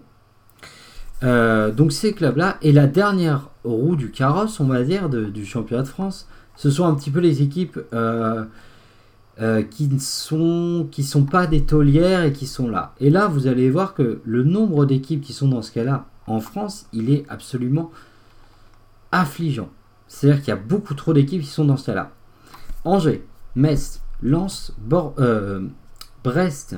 [1.24, 5.82] Euh, donc ces clubs-là, et la dernière roue du carrosse, on va dire, du championnat
[5.82, 8.44] de France, ce sont un petit peu les équipes euh,
[9.40, 12.94] euh, qui ne sont, qui sont pas des taulières et qui sont là.
[13.00, 16.40] Et là, vous allez voir que le nombre d'équipes qui sont dans ce cas-là, en
[16.40, 17.90] France, il est absolument
[19.12, 19.68] affligeant.
[20.06, 22.10] C'est-à-dire qu'il y a beaucoup trop d'équipes qui sont dans ce cas-là.
[22.84, 24.72] Angers, Metz, Lens,
[25.18, 25.66] euh,
[26.24, 26.76] Brest,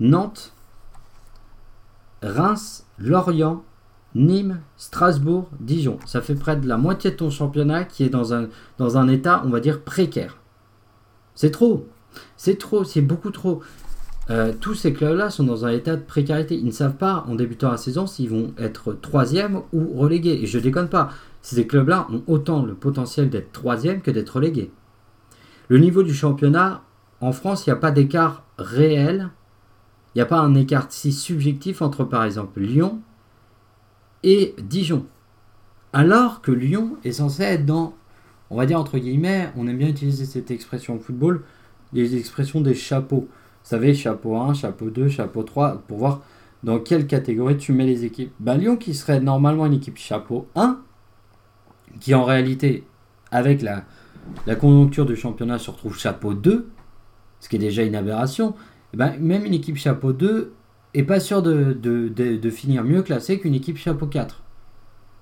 [0.00, 0.52] Nantes,
[2.22, 3.64] Reims, Lorient,
[4.14, 5.98] Nîmes, Strasbourg, Dijon.
[6.06, 9.08] Ça fait près de la moitié de ton championnat qui est dans un, dans un
[9.08, 10.36] état, on va dire, précaire.
[11.34, 11.88] C'est trop.
[12.36, 13.62] C'est trop, c'est beaucoup trop.
[14.30, 16.56] Euh, tous ces clubs-là sont dans un état de précarité.
[16.56, 20.40] Ils ne savent pas, en débutant la saison, s'ils vont être troisième ou relégués.
[20.42, 21.10] Et je déconne pas.
[21.42, 24.70] Ces clubs-là ont autant le potentiel d'être troisième que d'être relégués.
[25.68, 26.82] Le niveau du championnat,
[27.20, 29.30] en France, il n'y a pas d'écart réel.
[30.14, 33.00] Il n'y a pas un écart si subjectif entre, par exemple, Lyon
[34.22, 35.06] et Dijon.
[35.92, 37.94] Alors que Lyon est censé être dans,
[38.50, 41.42] on va dire entre guillemets, on aime bien utiliser cette expression au football,
[41.92, 43.28] les expressions des chapeaux.
[43.62, 46.22] Savez, chapeau 1, chapeau 2, chapeau 3, pour voir
[46.62, 48.32] dans quelle catégorie tu mets les équipes.
[48.40, 50.80] Ben, Lyon, qui serait normalement une équipe chapeau 1,
[52.00, 52.84] qui en réalité,
[53.30, 53.84] avec la,
[54.46, 56.68] la conjoncture du championnat, se retrouve chapeau 2,
[57.40, 58.54] ce qui est déjà une aberration,
[58.94, 60.52] eh ben, même une équipe chapeau 2
[60.94, 64.42] est pas sûre de, finir mieux classée qu'une équipe chapeau 4.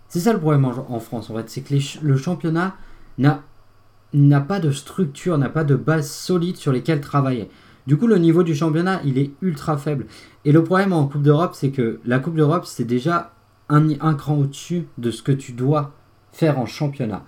[0.08, 2.74] C'est ça le problème en, France, en fait, c'est que le championnat
[3.18, 7.48] n'a pas de structure, n'a pas de base solide sur lesquelles travailler.
[7.86, 10.06] Du coup, le niveau du championnat, il est ultra faible.
[10.44, 13.32] Et le problème en Coupe d'Europe, c'est que la Coupe d'Europe, c'est déjà
[13.68, 15.92] un, cran au-dessus de ce que tu dois
[16.32, 17.24] faire en championnat.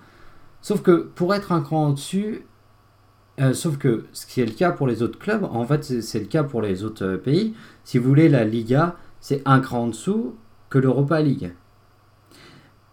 [0.61, 2.45] Sauf que pour être un cran au-dessus,
[3.39, 6.19] euh, sauf que ce qui est le cas pour les autres clubs, en fait, c'est
[6.19, 7.55] le cas pour les autres euh, pays.
[7.83, 10.35] Si vous voulez, la Liga, c'est un cran en dessous
[10.69, 11.53] que l'Europa League.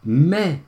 [0.05, 0.63] Mais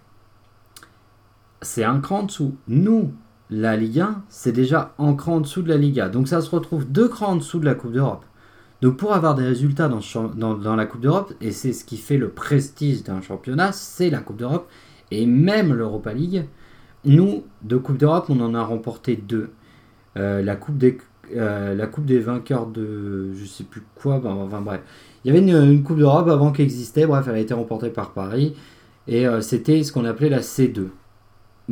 [1.63, 2.57] c'est un cran en dessous.
[2.69, 3.15] Nous,
[3.53, 6.09] la Ligue 1, c'est déjà un cran en dessous de la Liga.
[6.09, 8.25] Donc ça se retrouve deux crans en dessous de la Coupe d'Europe.
[8.81, 12.31] Donc pour avoir des résultats dans, la Coupe d'Europe, et c'est ce qui fait le
[12.31, 14.69] prestige d'un championnat, c'est la Coupe d'Europe,
[15.11, 16.47] et même l'Europa League.
[17.05, 19.51] Nous, de Coupe d'Europe, on en a remporté deux.
[20.17, 20.99] Euh, la, coupe des,
[21.37, 24.81] euh, la Coupe des vainqueurs de je sais plus quoi, enfin bref.
[25.25, 28.13] Il y avait une, Coupe d'Europe avant qu'elle existait, bref, elle a été remportée par
[28.13, 28.57] Paris,
[29.07, 30.89] et euh, c'était ce qu'on appelait la C2.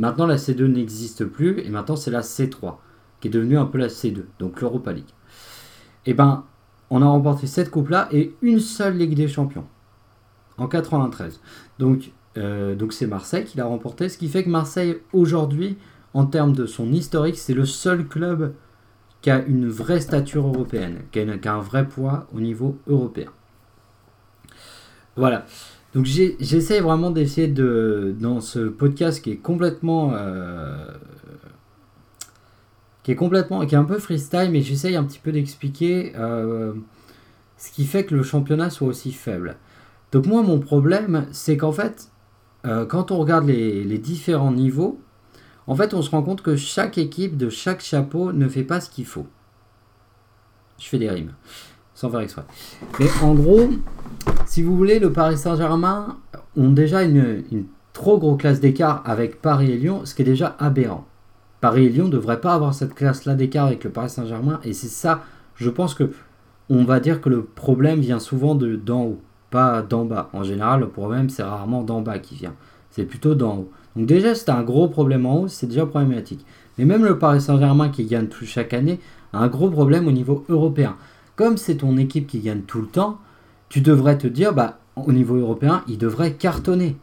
[0.01, 2.77] Maintenant, la C2 n'existe plus et maintenant c'est la C3
[3.19, 5.05] qui est devenue un peu la C2, donc l'Europa League.
[6.07, 6.43] Et eh ben,
[6.89, 9.67] on a remporté cette coupe-là et une seule Ligue des Champions
[10.57, 11.39] en 93.
[11.77, 15.77] Donc, euh, donc c'est Marseille qui l'a remporté, ce qui fait que Marseille aujourd'hui,
[16.15, 18.55] en termes de son historique, c'est le seul club
[19.21, 23.29] qui a une vraie stature européenne, qui a, un vrai poids au niveau européen.
[25.15, 25.45] Voilà.
[25.93, 30.85] Donc j'essaie vraiment d'essayer de, dans ce podcast qui est complètement, euh,
[33.03, 36.73] qui est complètement, qui est un peu freestyle, mais j'essaye un petit peu d'expliquer euh,
[37.57, 39.57] ce qui fait que le championnat soit aussi faible.
[40.13, 42.09] Donc moi mon problème, c'est qu'en fait,
[42.65, 44.99] euh, quand on regarde les, différents niveaux,
[45.67, 48.79] en fait, on se rend compte que chaque équipe de chaque chapeau ne fait pas
[48.79, 49.27] ce qu'il faut.
[50.79, 51.33] Je fais des rimes,
[52.01, 52.43] sans faire exprès.
[52.99, 53.69] Mais en gros,
[54.47, 56.17] si vous voulez, le Paris Saint-Germain
[56.57, 57.43] ont déjà une,
[57.93, 61.05] trop grosse classe d'écart avec Paris et Lyon, ce qui est déjà aberrant.
[61.59, 64.73] Paris et Lyon ne devraient pas avoir cette classe-là d'écart avec le Paris Saint-Germain, et
[64.73, 65.21] c'est ça,
[65.55, 66.11] je pense que
[66.71, 70.29] on va dire que le problème vient souvent de d'en haut, pas d'en bas.
[70.33, 72.55] En général, le problème, c'est rarement d'en bas qui vient,
[72.89, 73.71] c'est plutôt d'en haut.
[73.95, 76.45] Donc déjà, c'est un gros problème en haut, c'est déjà problématique.
[76.79, 78.99] Mais même le Paris Saint-Germain qui gagne tout chaque année
[79.33, 80.95] a un gros problème au niveau européen.
[81.57, 83.19] C'est ton équipe qui gagne tout le temps,
[83.69, 86.97] tu devrais te dire, bah, au niveau européen, il devrait cartonner.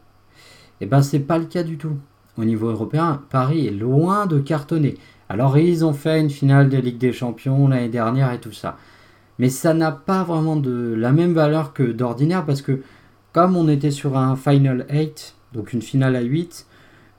[0.81, 1.97] Et eh ben, c'est pas le cas du tout.
[2.37, 4.97] Au niveau européen, Paris est loin de cartonner.
[5.27, 8.77] Alors, ils ont fait une finale de Ligue des Champions l'année dernière et tout ça
[9.39, 12.81] mais ça n'a pas vraiment de la même valeur que d'ordinaire parce que
[13.31, 16.67] comme on était sur un Final 8, donc une finale à 8,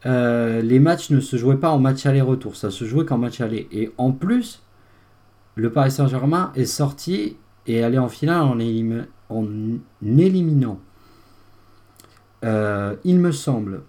[0.07, 3.41] euh, les matchs ne se jouaient pas en match aller-retour, ça se jouait qu'en match
[3.41, 3.69] aller.
[3.73, 4.63] Et en plus,
[5.55, 7.37] le Paris Saint-Germain est sorti
[7.67, 10.81] et allé en finale en, éliminant,
[12.45, 13.83] euh, il me semble,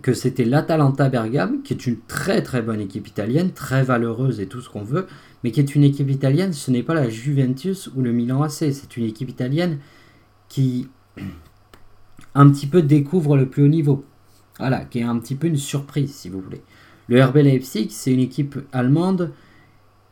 [0.00, 4.46] que c'était l'Atalanta Bergame, qui est une très très bonne équipe italienne, très valeureuse et
[4.46, 5.06] tout ce qu'on veut,
[5.42, 8.72] mais qui est une équipe italienne, ce n'est pas la Juventus ou le Milan AC,
[8.72, 9.78] c'est une équipe italienne
[10.48, 10.88] qui
[12.34, 14.04] un petit peu découvre le plus haut niveau.
[14.58, 16.62] Voilà, qui est un petit peu une surprise si vous voulez.
[17.08, 19.32] Le RB Leipzig, c'est une équipe allemande,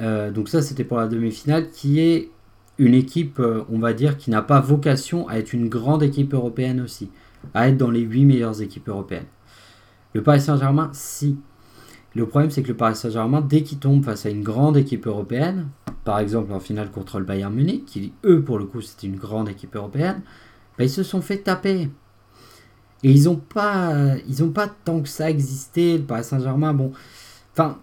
[0.00, 2.30] euh, donc ça c'était pour la demi-finale, qui est
[2.78, 6.32] une équipe, euh, on va dire, qui n'a pas vocation à être une grande équipe
[6.32, 7.10] européenne aussi,
[7.54, 9.26] à être dans les 8 meilleures équipes européennes.
[10.14, 11.38] Le Paris Saint-Germain, si.
[12.14, 15.06] Le problème, c'est que le Paris Saint-Germain, dès qu'il tombe face à une grande équipe
[15.06, 15.68] européenne,
[16.04, 19.16] par exemple en finale contre le Bayern Munich, qui eux, pour le coup, c'était une
[19.16, 20.22] grande équipe européenne,
[20.76, 21.88] bah, ils se sont fait taper.
[23.02, 23.94] Et ils n'ont pas,
[24.40, 25.98] ont pas tant que ça existé.
[25.98, 26.92] Le Paris Saint-Germain, bon,
[27.52, 27.78] enfin,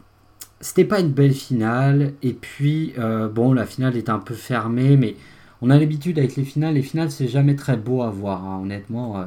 [0.59, 2.13] c'était pas une belle finale.
[2.23, 5.15] Et puis, euh, bon, la finale était un peu fermée, mais
[5.61, 6.73] on a l'habitude avec les finales.
[6.75, 9.19] Les finales, c'est jamais très beau à voir, hein, honnêtement.
[9.19, 9.25] Euh,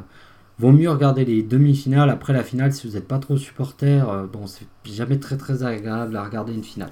[0.58, 4.06] Vaut mieux regarder les demi-finales après la finale si vous n'êtes pas trop supporter.
[4.06, 6.90] Euh, bon, c'est jamais très très agréable à regarder une finale.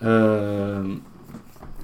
[0.00, 0.96] Je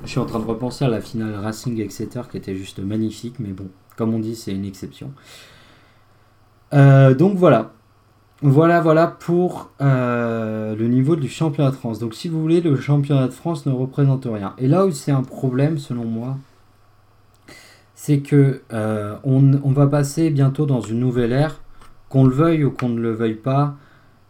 [0.07, 3.51] suis en train de repenser à la finale Racing Exeter qui était juste magnifique, mais
[3.51, 5.12] bon, comme on dit, c'est une exception.
[6.73, 7.75] Donc voilà.
[8.42, 11.99] Voilà, voilà pour le niveau du championnat de France.
[11.99, 14.55] Donc si vous voulez, le championnat de France ne représente rien.
[14.59, 16.37] Et là où c'est un problème, selon moi,
[18.05, 21.62] c'est que euh, on, va passer bientôt dans une nouvelle ère,
[22.11, 23.77] qu'on le veuille ou qu'on ne le veuille pas,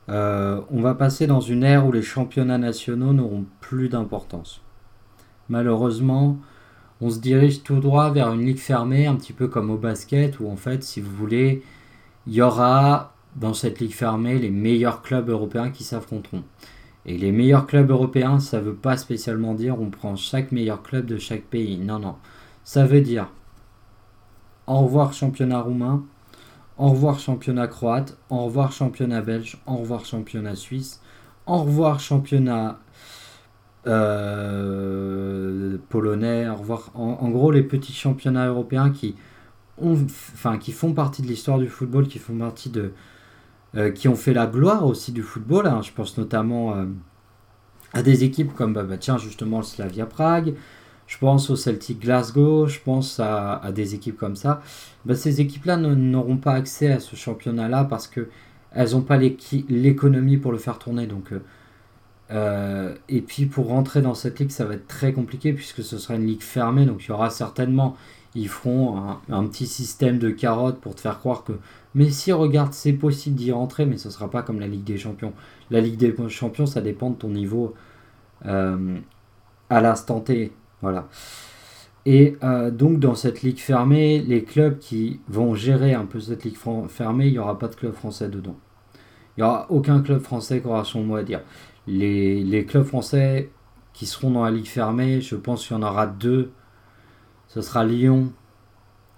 [0.08, 4.60] euh, on va passer dans une ère où les championnats nationaux n'auront plus d'importance.
[5.48, 6.38] Malheureusement,
[7.00, 10.38] on se dirige tout droit vers une ligue fermée, un petit peu comme au basket,
[10.38, 11.64] où en fait, si vous voulez,
[12.28, 16.44] il y aura dans cette ligue fermée les meilleurs clubs européens qui s'affronteront.
[17.06, 21.06] Et les meilleurs clubs européens, ça veut pas spécialement dire on prend chaque meilleur club
[21.06, 21.78] de chaque pays.
[21.78, 22.16] Non, non.
[22.64, 23.28] Ça veut dire
[24.66, 26.02] au revoir championnat roumain,
[26.78, 31.02] au revoir championnat croate, au revoir championnat belge, au revoir championnat suisse,
[31.46, 32.78] au revoir championnat
[33.86, 39.14] euh, polonais, au revoir en, gros les petits championnats européens qui
[39.76, 42.92] ont, enfin, qui font partie de l'histoire du football, qui font partie de,
[43.76, 45.66] euh, qui ont fait la gloire aussi du football.
[45.66, 45.80] Hein.
[45.82, 46.84] Je pense notamment euh,
[47.92, 50.54] à des équipes comme bah, bah, tiens justement le Slavia Prague,
[51.06, 54.62] je pense au Celtic Glasgow, je pense à, des équipes comme ça.
[55.04, 58.28] Ben, ces équipes-là n'auront pas accès à ce championnat-là parce que
[58.72, 61.06] elles n'ont pas l'économie pour le faire tourner.
[61.06, 61.32] Donc,
[62.30, 65.98] euh, et puis pour rentrer dans cette ligue, ça va être très compliqué puisque ce
[65.98, 66.86] sera une ligue fermée.
[66.86, 67.96] Donc il y aura certainement,
[68.34, 71.52] ils feront un, petit système de carottes pour te faire croire que.
[71.94, 74.84] Mais si regarde, c'est possible d'y rentrer, mais ce ne sera pas comme la Ligue
[74.84, 75.32] des Champions.
[75.70, 77.74] La Ligue des Champions, ça dépend de ton niveau
[78.46, 78.98] euh,
[79.70, 80.52] à l'instant T.
[80.82, 81.08] Voilà.
[82.06, 86.44] Et euh, donc dans cette ligue fermée, les clubs qui vont gérer un peu cette
[86.44, 88.56] ligue fermée, il n'y aura pas de club français dedans.
[89.36, 91.40] Il n'y aura aucun club français qui aura son mot à dire.
[91.86, 93.50] Les, clubs français
[93.92, 96.52] qui seront dans la ligue fermée, je pense qu'il y en aura deux.
[97.48, 98.32] Ce sera Lyon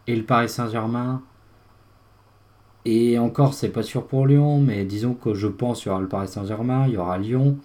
[0.07, 1.23] et le Paris Saint-Germain.
[2.89, 6.01] Et encore, c'est pas sûr pour Lyon, mais disons que je pense qu'il y aura
[6.01, 7.59] le Paris Saint-Germain, il y aura Lyon.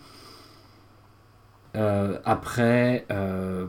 [1.76, 3.68] Euh, après, euh,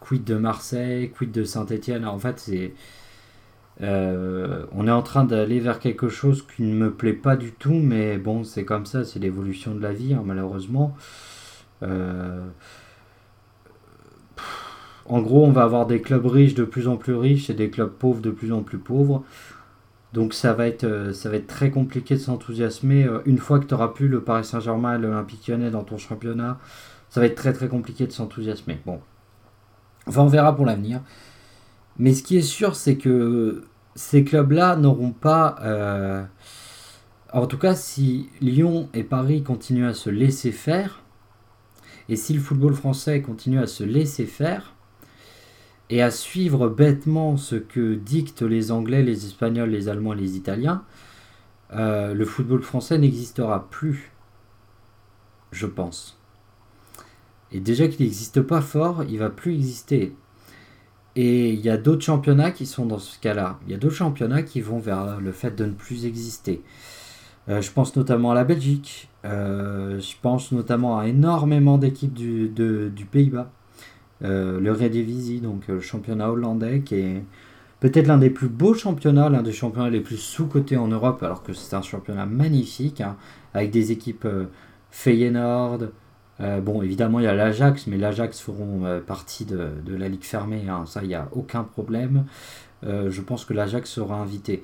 [0.00, 2.04] quid de Marseille, quid de Saint-Etienne.
[2.04, 2.74] En fait, c'est.
[3.80, 7.52] Euh, on est en train d'aller vers quelque chose qui ne me plaît pas du
[7.52, 10.96] tout, mais bon, c'est comme ça, c'est l'évolution de la vie, hein, malheureusement.
[11.80, 12.50] en
[15.22, 17.92] gros, on va avoir des clubs riches de plus en plus riches et des clubs
[17.92, 19.22] pauvres de plus en plus pauvres.
[20.12, 23.58] Donc ça va être, euh, ça va être très compliqué de s'enthousiasmer euh, une fois
[23.58, 26.58] que tu auras plus le Paris Saint-Germain et l'Olympique lyonnais dans ton championnat.
[27.10, 28.80] Ça va être très très compliqué de s'enthousiasmer.
[28.86, 29.00] Bon,
[30.06, 31.00] enfin on verra pour l'avenir.
[31.98, 35.56] Mais ce qui est sûr, c'est que ces clubs-là n'auront pas...
[35.62, 36.24] Euh,
[37.32, 41.02] en tout cas, si Lyon et Paris continuent à se laisser faire,
[42.08, 44.74] et si le football français continue à se laisser faire,
[45.90, 50.84] et à suivre bêtement ce que dictent les Anglais, les Espagnols, les Allemands les Italiens,
[51.72, 54.12] euh, le football français n'existera plus,
[55.52, 56.18] je pense.
[57.52, 60.14] Et déjà qu'il n'existe pas fort, il va plus exister.
[61.16, 63.58] Et il y a d'autres championnats qui sont dans ce cas-là.
[63.66, 66.62] Il y a d'autres championnats qui vont vers le fait de ne plus exister.
[67.48, 69.08] Euh, je pense notamment à la Belgique.
[69.24, 73.50] Euh, je pense notamment à énormément d'équipes du, du Pays-Bas.
[74.24, 77.24] Euh, le Eredivisie, donc le championnat hollandais, qui est
[77.80, 81.42] peut-être l'un des plus beaux championnats, l'un des championnats les plus sous-cotés en Europe, alors
[81.42, 83.16] que c'est un championnat magnifique, hein,
[83.54, 84.26] avec des équipes
[84.90, 85.90] Feyenoord.
[86.62, 90.64] bon, évidemment, il y a l'Ajax, mais l'Ajax feront partie de, de, la Ligue fermée,
[90.68, 92.24] hein, ça, il n'y a aucun problème.
[92.82, 94.62] je pense que l'Ajax sera invité.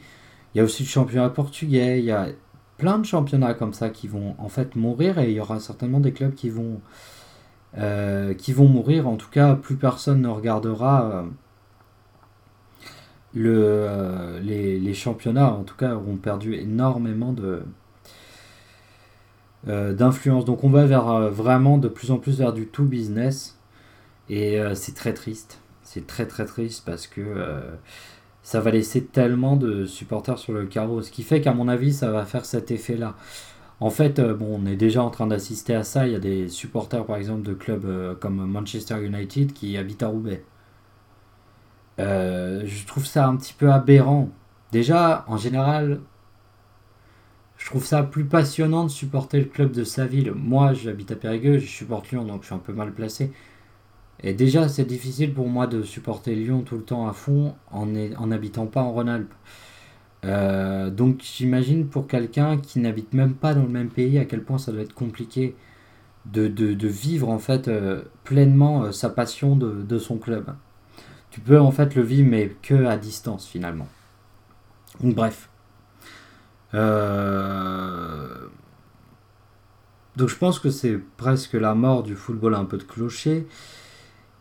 [0.54, 2.28] Il y a aussi le championnat portugais, il y a
[2.78, 6.00] plein de championnats comme ça qui vont en fait mourir et il y aura certainement
[6.00, 6.80] des clubs qui vont,
[7.76, 9.08] euh, qui vont mourir.
[9.08, 11.22] En tout cas, plus personne ne regardera euh,
[13.34, 15.52] le, euh, les, championnats.
[15.52, 17.62] En tout cas, auront perdu énormément de
[19.66, 20.44] d'influence.
[20.44, 23.58] Donc on va vers vraiment de plus en plus vers du tout business
[24.28, 25.58] et c'est très triste.
[25.82, 27.22] C'est très très triste parce que
[28.42, 31.00] ça va laisser tellement de supporters sur le carreau.
[31.00, 33.14] Ce qui fait qu'à mon avis, ça va faire cet effet-là.
[33.80, 36.06] En fait, euh, bon, on est déjà en train d'assister à ça.
[36.06, 40.02] Il y a des supporters, par exemple, de clubs euh, comme Manchester United qui habitent
[40.02, 40.44] à Roubaix.
[42.00, 44.30] Euh, je trouve ça un petit peu aberrant.
[44.72, 46.00] Déjà, en général,
[47.56, 50.32] je trouve ça plus passionnant de supporter le club de sa ville.
[50.32, 53.32] Moi, j'habite à Périgueux, je supporte Lyon, donc je suis un peu mal placé.
[54.22, 57.86] Et déjà, c'est difficile pour moi de supporter Lyon tout le temps à fond en
[58.26, 59.34] n'habitant pas en Rhône-Alpes.
[60.24, 64.42] Euh, donc j'imagine pour quelqu'un qui n'habite même pas dans le même pays à quel
[64.42, 65.54] point ça doit être compliqué
[66.24, 66.46] de,
[66.86, 70.54] vivre en fait euh, pleinement euh, sa passion de, son club.
[71.30, 73.88] Tu peux en fait le vivre mais que à distance finalement.
[75.00, 75.50] Donc bref.
[80.16, 83.46] Donc je pense que c'est presque la mort du football un peu de clocher.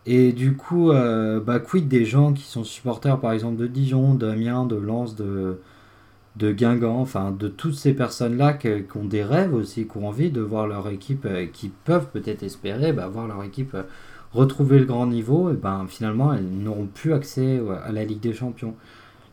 [0.05, 4.65] Et du coup, bah, quid des gens qui sont supporters par exemple de Dijon, d'Amiens,
[4.65, 5.59] de Lens, de,
[6.35, 10.31] de Guingamp, enfin de toutes ces personnes-là qui, ont des rêves aussi, qui ont envie
[10.31, 13.83] de voir leur équipe, euh, qui peuvent peut-être espérer bah, voir leur équipe euh,
[14.33, 18.33] retrouver le grand niveau, et ben finalement elles n'auront plus accès à la Ligue des
[18.33, 18.73] Champions.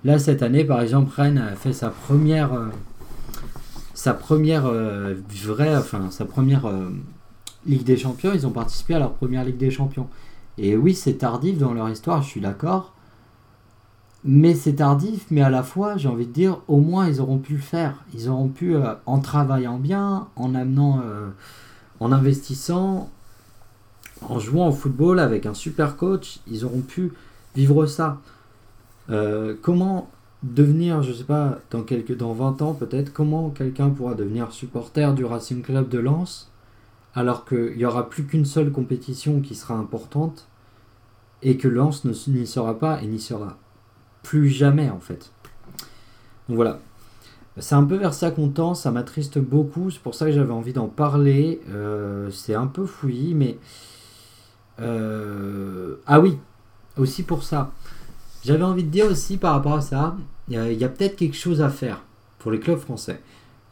[0.05, 2.51] Là cette année par exemple Rennes a fait sa première,
[3.95, 6.71] sa première vraie, enfin sa première
[7.67, 10.09] Ligue des Champions, ils ont participé à leur première Ligue des Champions.
[10.59, 12.95] Et oui, c'est tardif dans leur histoire, je suis d'accord.
[14.25, 17.39] Mais c'est tardif, mais à la fois, j'ai envie de dire, au moins ils auront
[17.39, 18.05] pu le faire.
[18.15, 21.31] Ils auront pu, euh, en travaillant bien, en amenant, euh,
[22.01, 23.11] en investissant,
[24.23, 27.13] en jouant au football avec un super coach, ils auront pu
[27.55, 28.19] vivre ça.
[29.09, 30.11] Euh, comment
[30.43, 35.15] devenir, je sais pas, dans, quelques, dans 20 ans peut-être, comment quelqu'un pourra devenir supporter
[35.15, 36.51] du Racing Club de Lens
[37.15, 40.47] alors qu'il n'y aura plus qu'une seule compétition qui sera importante
[41.43, 43.59] et que Lens n'y sera pas et n'y sera
[44.23, 45.31] plus jamais en fait.
[46.49, 46.81] Donc voilà.
[47.59, 50.53] C'est un peu vers ça qu'on tend, ça m'attriste beaucoup, c'est pour ça que j'avais
[50.53, 51.61] envie d'en parler.
[51.71, 53.59] Euh, c'est un peu fouillis, mais...
[54.81, 56.39] Euh, ah oui,
[56.97, 57.73] aussi pour ça.
[58.45, 60.17] J'avais envie de dire aussi par rapport à ça,
[60.49, 62.03] il y a peut-être quelque chose à faire
[62.39, 63.21] pour les clubs français.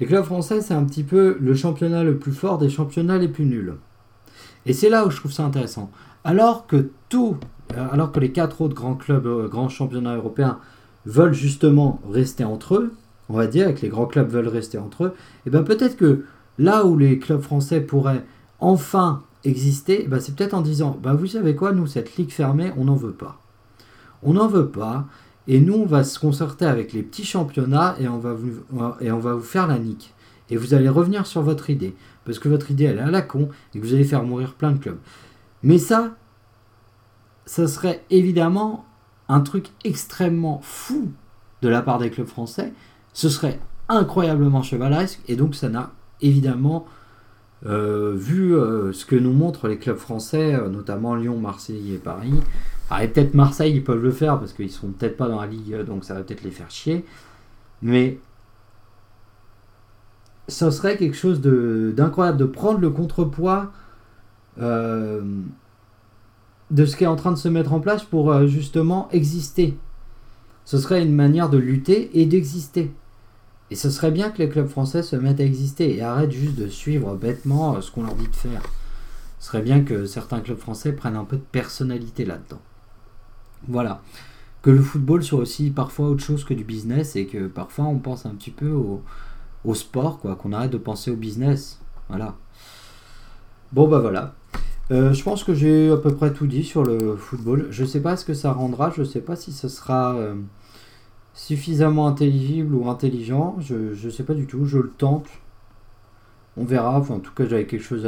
[0.01, 3.29] Les clubs français, c'est un petit peu le championnat le plus fort des championnats les
[3.29, 3.75] plus nuls.
[4.67, 5.91] Et c'est là où je trouve ça intéressant.
[6.25, 7.37] Alors que tout,
[7.77, 10.59] alors que les quatre autres grands clubs, euh, grands championnats européens
[11.07, 12.93] veulent justement rester entre eux,
[13.29, 15.97] on va dire, que les grands clubs veulent rester entre eux, et eh bien peut-être
[15.97, 16.25] que
[16.59, 18.25] là où les clubs français pourraient
[18.61, 22.33] enfin exister, eh ben c'est peut-être en disant, bah vous savez quoi, nous cette ligue
[22.33, 23.41] fermée, on n'en veut pas.
[24.23, 25.07] On n'en veut pas,
[25.49, 28.37] et nous, on va se concerter avec les petits championnats et on va
[29.01, 30.13] et on va vous faire la nique.
[30.51, 31.95] Et vous allez revenir sur votre idée.
[32.27, 34.53] Parce que votre idée, elle est à la con et que vous allez faire mourir
[34.53, 34.99] plein de clubs.
[35.63, 36.17] Mais ça,
[37.47, 38.85] ça serait évidemment
[39.29, 41.13] un truc extrêmement fou
[41.63, 42.73] de la part des clubs français.
[43.13, 46.87] Ce serait incroyablement chevaleresque et donc ça n'a évidemment
[47.67, 51.99] euh, vu euh, ce que nous montrent les clubs français, euh, notamment Lyon, Marseille et
[51.99, 52.35] Paris,
[52.91, 55.47] ah, et peut-être Marseille, ils peuvent le faire parce qu'ils sont peut-être pas dans la
[55.47, 57.05] ligue, donc ça va peut-être les faire chier.
[57.83, 58.19] Mais
[60.47, 63.73] ce serait quelque chose d'incroyable de, prendre le contrepoids
[64.61, 65.23] euh,
[66.71, 69.77] de ce qui est en train de se mettre en place pour euh, justement exister.
[70.65, 72.93] Ce serait une manière de lutter et d'exister.
[73.71, 76.57] Et ce serait bien que les clubs français se mettent à exister et arrêtent juste
[76.57, 78.63] de suivre bêtement euh, ce qu'on leur dit de faire.
[79.39, 82.61] Ce serait bien que certains clubs français prennent un peu de personnalité là-dedans.
[83.69, 84.03] Voilà.
[84.63, 87.99] Que le football soit aussi parfois autre chose que du business et que parfois on
[87.99, 89.03] pense un petit peu au,
[89.65, 91.81] au sport, quoi, qu'on arrête de penser au business.
[92.09, 92.37] Voilà.
[93.73, 94.35] Bon bah voilà.
[94.91, 97.67] Euh, je pense que j'ai à peu près tout dit sur le football.
[97.71, 100.35] Je sais pas ce que ça rendra, je sais pas si ce sera euh,
[101.35, 103.57] suffisamment intelligible ou intelligent.
[103.61, 105.27] Je, je sais pas du tout, je le tente.
[106.57, 106.99] On verra.
[106.99, 108.07] Enfin, en tout cas, j'avais quelque chose,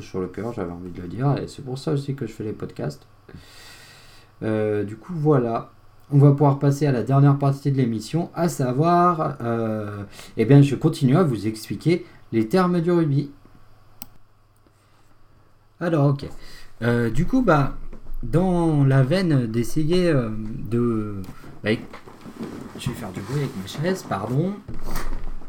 [0.00, 2.44] sur le cœur, j'avais envie de le dire, c'est pour ça aussi que je fais
[2.44, 3.06] les podcasts.
[4.42, 5.70] Euh, du coup, voilà
[6.12, 9.38] on va pouvoir passer à la dernière partie de l'émission, à savoir,
[10.36, 13.30] eh bien, je continue à vous expliquer les termes du rugby.
[15.80, 16.26] Alors, ok.
[16.82, 17.76] Euh, du coup, bah,
[18.22, 20.30] dans la veine d'essayer euh,
[20.70, 21.16] de.
[21.62, 21.70] Bah,
[22.78, 24.54] je vais faire du bruit avec ma chaise, pardon.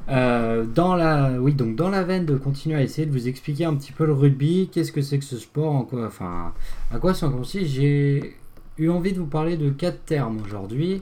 [0.07, 3.75] dans la, oui, donc dans la veine de continuer à essayer de vous expliquer un
[3.75, 6.53] petit peu le rugby, qu'est-ce que c'est que ce sport, en quoi, enfin,
[6.91, 8.35] à quoi ça consiste, j'ai
[8.77, 11.01] eu envie de vous parler de quatre termes aujourd'hui.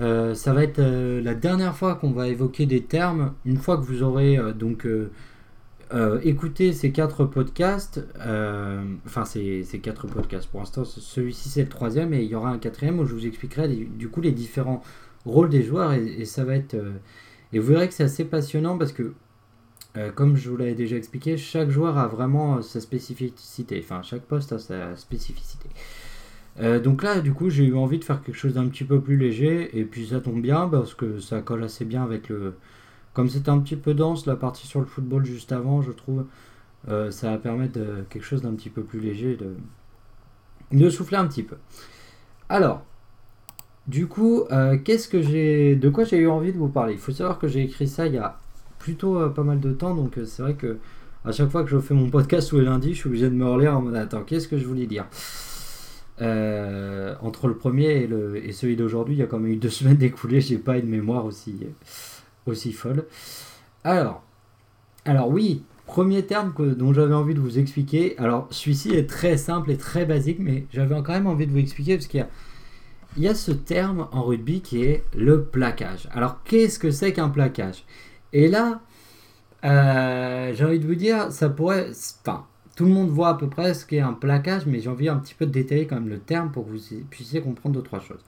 [0.00, 3.34] Euh, ça va être euh, la dernière fois qu'on va évoquer des termes.
[3.44, 4.38] Une fois que vous aurez
[5.92, 8.04] euh, écouté ces quatre podcasts,
[9.06, 10.48] enfin ces, ces, quatre podcasts.
[10.48, 13.26] Pour l'instant, celui-ci c'est le troisième et il y aura un quatrième où je vous
[13.26, 14.82] expliquerai du coup les différents
[15.24, 16.76] rôles des joueurs et, ça va être
[17.52, 19.14] et vous verrez que c'est assez passionnant parce que
[20.14, 23.80] comme je vous l'avais déjà expliqué, chaque joueur a vraiment sa spécificité.
[23.82, 25.68] Enfin, chaque poste a sa spécificité.
[26.60, 29.00] Euh, donc là, du coup, j'ai eu envie de faire quelque chose d'un petit peu
[29.00, 32.54] plus léger, et puis ça tombe bien parce que ça colle assez bien avec le.
[33.18, 36.24] Comme c'était un petit peu dense la partie sur le football juste avant, je trouve,
[36.86, 39.56] euh, ça va permettre de, quelque chose d'un petit peu plus léger, de,
[40.70, 41.56] de souffler un petit peu.
[42.48, 42.84] Alors,
[43.88, 46.92] du coup, euh, qu'est-ce que j'ai, de quoi j'ai eu envie de vous parler?
[46.92, 48.38] Il faut savoir que j'ai écrit ça il y a
[48.78, 50.78] plutôt pas mal de temps, donc c'est vrai que
[51.24, 53.34] à chaque fois que je fais mon podcast tous les lundis, je suis obligé de
[53.34, 55.06] me relire en mode attends, qu'est-ce que je voulais dire?
[56.20, 59.56] Euh, entre le premier et, le, et celui d'aujourd'hui, il y a quand même eu
[59.56, 61.58] deux semaines d'écoulées, j'ai pas une mémoire aussi,
[62.48, 63.06] aussi folle.
[63.84, 64.22] Alors,
[65.04, 68.16] alors oui, premier terme que, dont j'avais envie de vous expliquer.
[68.18, 71.58] Alors, celui-ci est très simple et très basique, mais j'avais quand même envie de vous
[71.58, 72.22] expliquer parce qu'il y
[73.26, 76.08] a, il ce terme en rugby qui est le plaquage.
[76.12, 77.84] Alors, qu'est-ce que c'est qu'un plaquage?
[78.32, 78.80] Et là,
[79.64, 81.90] euh, j'ai envie de vous dire, ça pourrait.
[82.20, 82.44] Enfin,
[82.76, 85.16] tout le monde voit à peu près ce qu'est un plaquage, mais j'ai envie un
[85.16, 86.78] petit peu de détailler quand même le terme pour que vous
[87.10, 88.24] puissiez comprendre deux trois choses.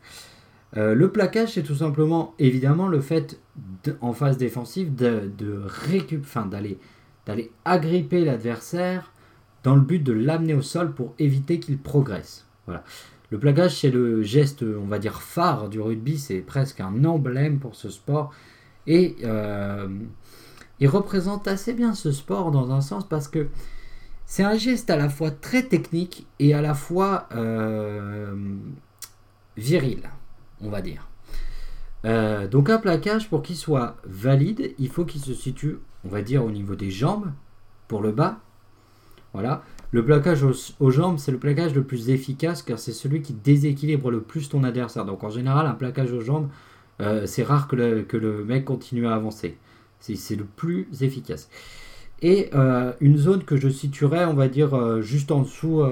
[0.77, 3.41] Euh, le plaquage, c'est tout simplement, évidemment, le fait
[4.01, 5.63] en phase défensive de, de
[6.49, 6.79] d'aller,
[7.27, 9.13] d'aller agripper l'adversaire
[9.63, 12.47] dans le but de l'amener au sol pour éviter qu'il progresse.
[12.67, 12.85] Voilà.
[13.31, 17.59] Le plaquage, c'est le geste, on va dire, phare du rugby, c'est presque un emblème
[17.59, 18.33] pour ce sport.
[18.87, 19.89] Et euh,
[20.81, 23.49] il représente assez bien ce sport dans un sens parce que
[24.27, 28.35] c'est un geste à la fois très technique et à la fois euh,
[29.57, 30.11] viril,
[30.63, 31.11] on va dire.
[32.05, 36.23] Euh, donc un plaquage, pour qu'il soit valide, il faut qu'il se situe, on va
[36.23, 37.31] dire, au niveau des jambes,
[37.89, 38.39] pour le bas.
[39.33, 39.63] Voilà.
[39.93, 44.11] Le plaquage aux, jambes, c'est le plaquage le plus efficace car c'est celui qui déséquilibre
[44.11, 45.05] le plus ton adversaire.
[45.05, 46.49] Donc en général, un plaquage aux jambes,
[47.01, 49.57] euh, c'est rare que le, que le, mec continue à avancer.
[49.99, 51.51] C'est le plus efficace
[52.23, 55.83] et euh, une zone que je situerais, on va dire, juste en dessous,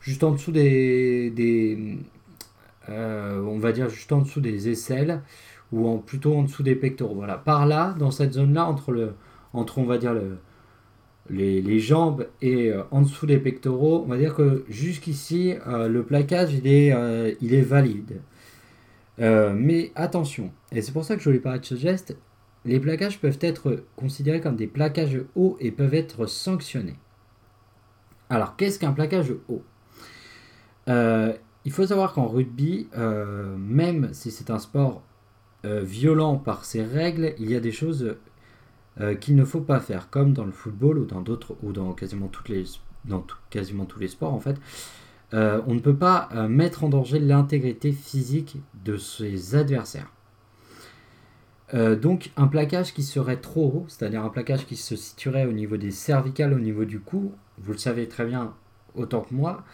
[0.00, 1.98] juste en dessous des, des
[2.88, 5.22] on va dire juste en dessous des aisselles
[5.72, 7.14] ou plutôt en dessous des pectoraux.
[7.14, 9.14] Voilà, par là, dans cette zone-là, entre
[9.52, 10.38] on va dire le,
[11.30, 16.66] les, jambes et en dessous des pectoraux, on va dire que jusqu'ici, le plaquage il
[16.66, 18.20] est, valide.
[19.18, 22.16] mais attention, et c'est pour ça que je voulais parler de ce geste,
[22.66, 26.98] les plaquages peuvent être considérés comme des plaquages hauts et peuvent être sanctionnés.
[28.28, 29.62] Alors, qu'est-ce qu'un plaquage haut?
[30.88, 31.32] Euh,
[31.66, 35.02] Il faut savoir qu'en rugby, euh, même si c'est un sport
[35.66, 38.16] euh, violent par ses règles, il y a des choses
[39.20, 42.28] qu'il ne faut pas faire, comme dans le football ou dans d'autres ou dans quasiment
[42.28, 44.56] tous les sports en fait.
[45.34, 48.56] on ne peut pas mettre en danger l'intégrité physique
[48.86, 50.10] de ses adversaires.
[51.74, 55.52] Euh, donc un plaquage qui serait trop haut, c'est-à-dire un plaquage qui se situerait au
[55.52, 58.54] niveau des cervicales, au niveau du cou, vous le savez très bien
[58.94, 59.64] autant que moi,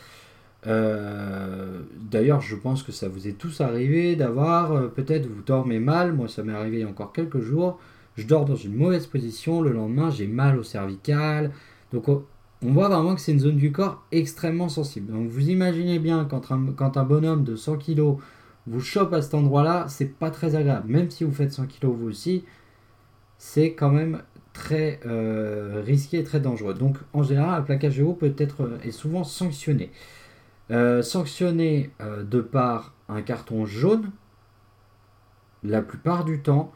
[0.65, 6.29] D'ailleurs, je pense que ça vous est tous arrivé d'avoir, peut-être vous dormez mal, moi
[6.29, 7.81] ça m'est arrivé il y a encore quelques jours,
[8.17, 11.51] je dors dans une mauvaise position, le lendemain j'ai mal au cervical.
[11.93, 12.23] Donc on
[12.73, 15.13] voit vraiment que c'est une zone du corps extrêmement sensible.
[15.13, 18.17] Donc vous imaginez bien quand un, quand un bonhomme de 100 kg
[18.67, 20.89] vous chope à cet endroit-là, c'est pas très agréable.
[20.89, 22.45] Même si vous faites 100 kg vous aussi,
[23.39, 26.75] c'est quand même très euh, risqué et très dangereux.
[26.75, 29.91] Donc en général, un plaquage haut peut être euh, est souvent sanctionné.
[30.73, 34.11] Euh, sanctionné de par un carton jaune,
[35.63, 36.73] la plupart du temps,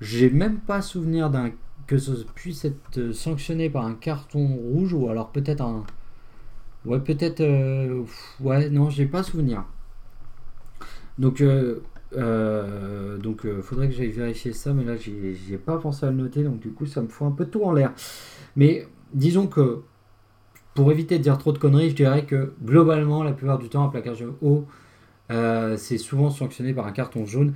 [0.00, 1.50] j'ai même pas souvenir d'un
[1.86, 5.84] que ce puisse être sanctionné par un carton rouge ou alors peut-être un
[6.86, 7.42] ouais peut-être
[8.40, 9.64] ouais non j'ai pas souvenir
[11.18, 11.42] donc
[12.16, 16.10] euh, donc euh, faudrait que j'aille vérifier ça, mais là j'y ai pas pensé à
[16.10, 17.92] le noter, donc du coup ça me fout un peu tout en l'air.
[18.56, 19.82] Mais disons que
[20.74, 23.84] pour éviter de dire trop de conneries, je dirais que globalement la plupart du temps
[23.84, 24.66] un placage haut
[25.30, 27.54] euh, c'est souvent sanctionné par un carton jaune.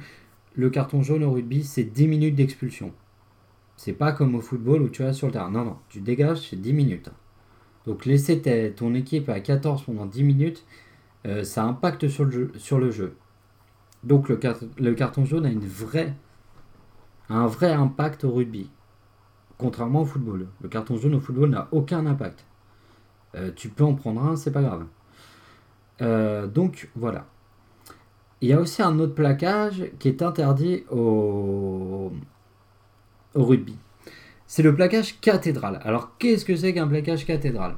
[0.54, 2.92] Le carton jaune au rugby c'est 10 minutes d'expulsion.
[3.76, 5.50] C'est pas comme au football où tu restes sur le terrain.
[5.50, 7.10] Non, non, tu dégages, c'est 10 minutes.
[7.86, 8.40] Donc laisser
[8.76, 10.64] ton équipe à 14 pendant 10 minutes,
[11.42, 13.16] ça impacte sur le jeu.
[14.04, 14.36] Donc le,
[14.94, 15.50] carton jaune a
[17.34, 18.70] un vrai impact au rugby.
[19.58, 20.46] Contrairement au football.
[20.60, 22.44] Le carton jaune au football n'a aucun impact.
[23.34, 24.84] Euh, tu peux en prendre un, c'est pas grave.
[26.00, 27.26] Euh, donc voilà.
[28.40, 32.12] Il y a aussi un autre plaquage qui est interdit au,
[33.34, 33.76] rugby.
[34.46, 35.80] C'est le plaquage cathédral.
[35.82, 37.76] Alors qu'est-ce que c'est qu'un plaquage cathédral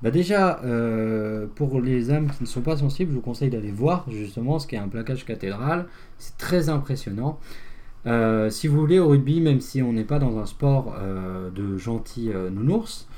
[0.00, 3.72] bah déjà, euh, pour les âmes qui ne sont pas sensibles, je vous conseille d'aller
[3.72, 5.88] voir justement ce qu'est un plaquage cathédral.
[6.18, 7.40] C'est très impressionnant.
[8.48, 10.96] Si vous voulez, au rugby, même si on n'est pas dans un sport
[11.52, 13.08] de gentils nounours,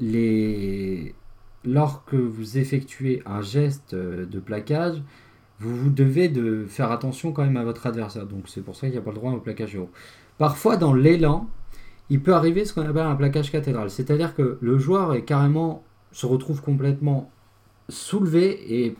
[0.00, 1.14] les...
[1.64, 5.02] lorsque vous effectuez un geste de plaquage,
[5.60, 8.26] vous, devez de faire attention quand même à votre adversaire.
[8.26, 9.90] Donc c'est pour ça qu'il n'y a pas le droit au plaquage haut.
[10.38, 11.48] Parfois, dans l'élan,
[12.10, 13.90] il peut arriver ce qu'on appelle un plaquage cathédral.
[13.90, 17.30] C'est-à-dire que le joueur est carrément se retrouve complètement
[17.88, 18.96] soulevé et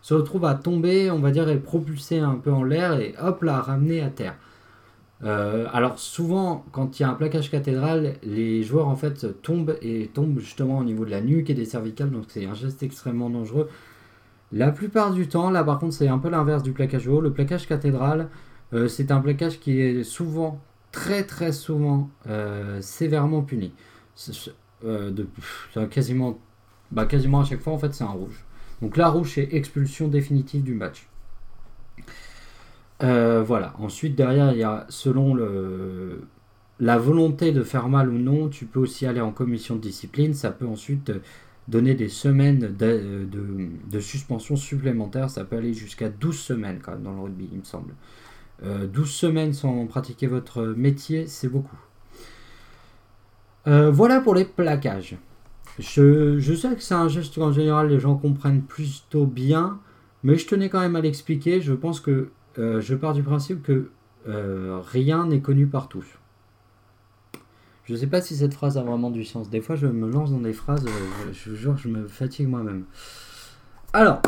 [0.00, 3.42] se retrouve à tomber, on va dire, et propulser un peu en l'air et hop
[3.42, 4.36] là, ramener à terre.
[5.24, 9.76] Euh, alors souvent, quand il y a un plaquage cathédral, les joueurs en fait tombent
[9.80, 12.82] et tombent justement au niveau de la nuque et des cervicales, donc c'est un geste
[12.82, 13.68] extrêmement dangereux.
[14.52, 17.20] La plupart du temps, là par contre, c'est un peu l'inverse du plaquage haut.
[17.20, 18.28] Le plaquage cathédral,
[18.74, 20.60] euh, c'est un plaquage qui est souvent
[20.90, 23.72] très très souvent euh, sévèrement puni.
[25.90, 26.38] Quasiment,
[26.90, 28.44] bah, quasiment à chaque fois, en fait, c'est un rouge.
[28.82, 31.08] Donc la rouge, c'est expulsion définitive du match.
[33.02, 33.74] Euh, voilà.
[33.78, 35.36] Ensuite, derrière, il y a selon
[36.80, 40.34] la volonté de faire mal ou non, tu peux aussi aller en commission de discipline.
[40.34, 41.12] Ça peut ensuite
[41.68, 45.30] donner des semaines de, suspension supplémentaire.
[45.30, 47.94] Ça peut aller jusqu'à 12 semaines quand même dans le rugby, il me semble.
[48.62, 51.78] 12 euh, semaines sans pratiquer votre métier, c'est beaucoup.
[53.66, 55.16] Euh, voilà pour les plaquages.
[55.78, 59.78] Je, sais que c'est un geste qu'en général les gens comprennent plutôt bien,
[60.22, 61.60] mais je tenais quand même à l'expliquer.
[61.60, 63.90] Je pense que euh, je pars du principe que
[64.24, 66.06] rien n'est connu par tous.
[67.84, 69.50] Je ne sais pas si cette phrase a vraiment du sens.
[69.50, 70.84] Des fois, je me lance dans des phrases,
[71.32, 72.84] je vous jure, je me fatigue moi-même.
[73.92, 74.22] Alors,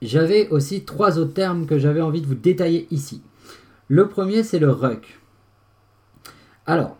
[0.00, 3.22] j'avais aussi trois autres termes que j'avais envie de vous détailler ici.
[3.88, 5.18] Le premier, c'est le ruck.
[6.66, 6.97] Alors,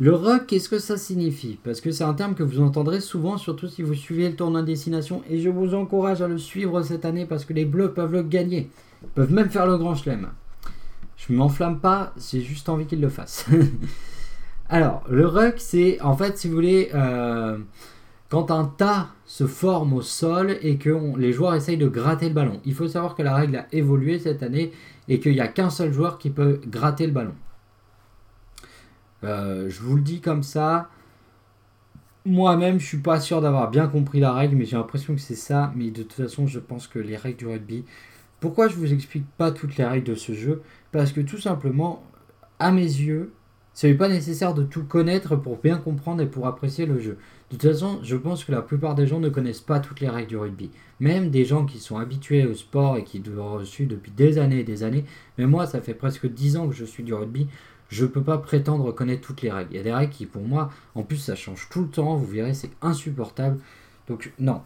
[0.00, 1.58] le ruck, qu'est-ce que ça signifie?
[1.62, 4.62] Parce que c'est un terme que vous entendrez souvent, surtout si vous suivez le tournoi
[4.62, 7.92] de destination, et je vous encourage à le suivre cette année parce que les Bleus
[7.92, 8.70] peuvent le gagner.
[9.02, 10.30] Ils peuvent même faire le grand chelem.
[11.18, 13.44] Je m'enflamme pas, j'ai juste envie qu'ils le fassent.
[14.70, 17.58] Alors, le ruck, c'est en fait, si vous voulez, euh,
[18.30, 22.34] quand un tas se forme au sol et que les joueurs essayent de gratter le
[22.34, 22.58] ballon.
[22.64, 24.72] Il faut savoir que la règle a évolué cette année
[25.08, 27.34] et qu'il n'y a qu'un seul joueur qui peut gratter le ballon.
[29.24, 30.88] Euh, je vous le dis comme ça.
[32.26, 35.34] Moi-même, je suis pas sûr d'avoir bien compris la règle, mais j'ai l'impression que c'est
[35.34, 35.72] ça.
[35.76, 37.84] Mais de toute façon, je pense que les règles du rugby.
[38.40, 40.62] Pourquoi je vous explique pas toutes les règles de ce jeu?
[40.92, 42.02] Parce que tout simplement,
[42.58, 43.32] à mes yeux,
[43.72, 47.18] ce n'est pas nécessaire de tout connaître pour bien comprendre et pour apprécier le jeu.
[47.50, 50.08] De toute façon, je pense que la plupart des gens ne connaissent pas toutes les
[50.08, 50.70] règles du rugby.
[51.00, 54.60] Même des gens qui sont habitués au sport et qui l'ont reçu depuis des années
[54.60, 55.04] et des années.
[55.38, 57.48] Mais moi, ça fait presque 10 ans que je suis du rugby.
[57.90, 59.70] Je ne peux pas prétendre connaître toutes les règles.
[59.72, 62.14] Il y a des règles qui, pour moi, en plus, ça change tout le temps.
[62.14, 63.58] Vous verrez, c'est insupportable.
[64.08, 64.62] Donc, non.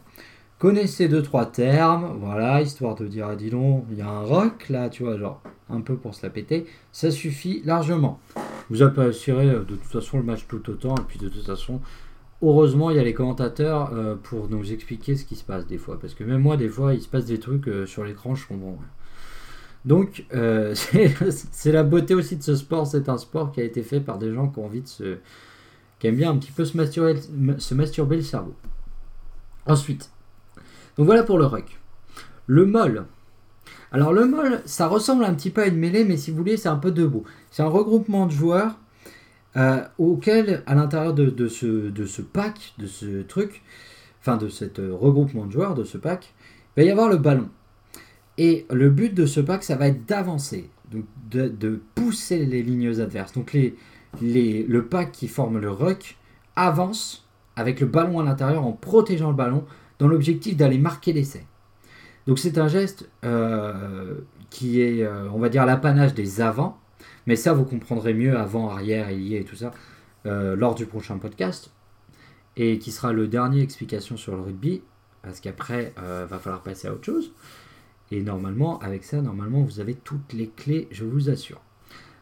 [0.59, 2.17] Connaissez deux, trois termes.
[2.19, 5.17] Voilà, histoire de dire, ah, dis donc, il y a un rock là, tu vois,
[5.17, 6.67] genre, un peu pour se la péter.
[6.91, 8.19] Ça suffit largement.
[8.69, 10.95] Vous apprécierez de toute façon le match tout autant.
[10.95, 11.81] Et puis, de toute façon,
[12.43, 15.79] heureusement, il y a les commentateurs euh, pour nous expliquer ce qui se passe des
[15.79, 15.99] fois.
[15.99, 18.47] Parce que même moi, des fois, il se passe des trucs euh, sur l'écran, je
[18.47, 18.77] comprends.
[19.85, 20.73] Donc, euh,
[21.51, 22.87] c'est la beauté aussi de ce sport.
[22.87, 25.17] C'est un sport qui a été fait par des gens qui ont envie de se.
[25.99, 28.55] qui aiment bien un petit peu se masturber, le cerveau.
[29.67, 30.11] Ensuite,
[30.97, 31.79] donc voilà pour le ruck.
[32.47, 33.05] Le moll.
[33.91, 36.57] Alors, le moll, ça ressemble un petit peu à une mêlée, mais si vous voulez,
[36.57, 37.23] c'est un peu debout.
[37.49, 38.77] C'est un regroupement de joueurs
[39.57, 43.63] euh, auquel, à l'intérieur de, ce, pack, de ce truc,
[44.19, 46.33] enfin de ce euh, regroupement de joueurs, de ce pack,
[46.75, 47.49] il va y avoir le ballon.
[48.37, 52.99] Et le but de ce pack, ça va être d'avancer, donc de, pousser les lignes
[52.99, 53.33] adverses.
[53.33, 53.75] Donc les,
[54.21, 56.17] les, le pack qui forme le ruck
[56.55, 59.65] avance avec le ballon à l'intérieur en protégeant le ballon
[59.99, 61.45] dans l'objectif d'aller marquer l'essai.
[62.27, 64.15] Donc c'est un geste euh,
[64.49, 66.77] qui est, on va dire, l'apanage des avants,
[67.25, 69.71] mais ça, vous comprendrez mieux avant, arrière, ailier et tout ça
[70.25, 71.71] euh, lors du prochain podcast.
[72.57, 74.81] Et qui sera le dernier explication sur le rugby.
[75.23, 77.33] Parce qu'après, euh, va falloir passer à autre chose.
[78.11, 81.61] Et normalement, avec ça, normalement, vous avez toutes les clés, je vous assure.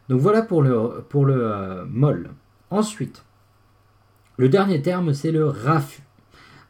[0.08, 2.30] Donc voilà pour le, pour le euh, molle.
[2.70, 3.24] Ensuite,
[4.36, 6.02] le dernier terme, c'est le raffut.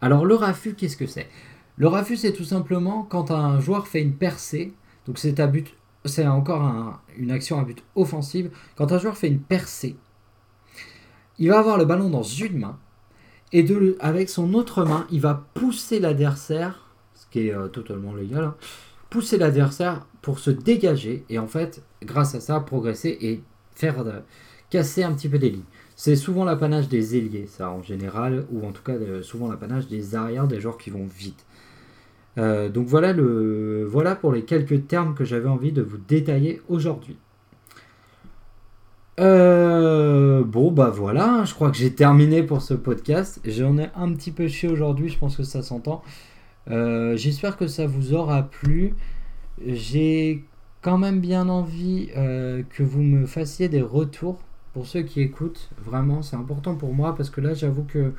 [0.01, 1.29] Alors le raffut, qu'est-ce que c'est?
[1.77, 4.75] Le raffut, c'est tout simplement quand un joueur fait une percée,
[5.07, 8.51] donc c'est but c'est encore une action à but offensive.
[8.77, 9.97] Quand un joueur fait une percée,
[11.39, 12.79] il va avoir le ballon dans une main
[13.53, 13.67] et
[14.01, 18.57] avec son autre main, il va pousser l'adversaire, ce qui est euh, totalement légal, hein,
[19.15, 24.05] pousser l'adversaire pour se dégager et en fait, grâce à ça, progresser et faire
[24.71, 25.71] casser un petit peu des lignes.
[25.95, 29.87] C'est souvent l'apanage des ailiers, ça en général, ou en tout cas euh, souvent l'apanage
[29.87, 31.47] des arrières, des joueurs qui vont vite.
[32.39, 36.61] Euh, donc voilà, le, voilà pour les quelques termes que j'avais envie de vous détailler
[36.69, 37.17] aujourd'hui.
[39.21, 43.41] Euh, bon bah voilà, hein, je crois que j'ai terminé pour ce podcast.
[43.45, 46.03] J'en ai un petit peu chié aujourd'hui, je pense que ça s'entend.
[46.71, 48.95] Euh, j'espère que ça vous aura plu.
[49.67, 50.45] J'ai
[50.83, 54.39] quand même bien envie que vous me fassiez des retours
[54.75, 55.71] pour ceux qui écoutent.
[55.83, 58.13] Vraiment, c'est important pour moi parce que là, j'avoue que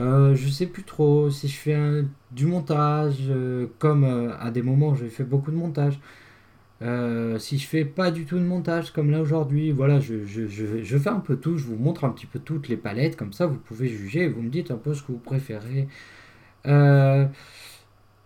[0.00, 4.62] euh, je sais plus trop si je fais du montage, euh, comme euh, à des
[4.62, 5.98] moments j'ai fait beaucoup de montage.
[7.40, 11.08] si je fais pas du tout de montage, comme là aujourd'hui, voilà, je, je, fais
[11.10, 13.56] un peu tout, je vous montre un petit peu toutes les palettes, comme ça vous
[13.58, 15.88] pouvez juger vous me dites un peu ce que vous préférez.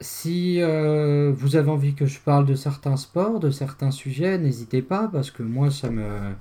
[0.00, 5.08] Si vous avez envie que je parle de certains sports, de certains sujets, n'hésitez pas,
[5.08, 6.34] parce que moi ça me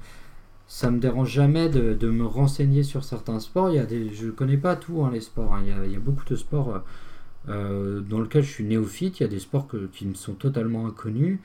[0.71, 3.71] ça me dérange jamais de, me renseigner sur certains sports.
[3.71, 5.53] Il y a des, je ne connais pas tout hein, les sports.
[5.53, 5.63] Hein.
[5.65, 6.79] Il, y a, beaucoup de sports euh,
[7.49, 9.19] euh, dans lesquels je suis néophyte.
[9.19, 11.39] Il y a des sports qui me sont totalement inconnus.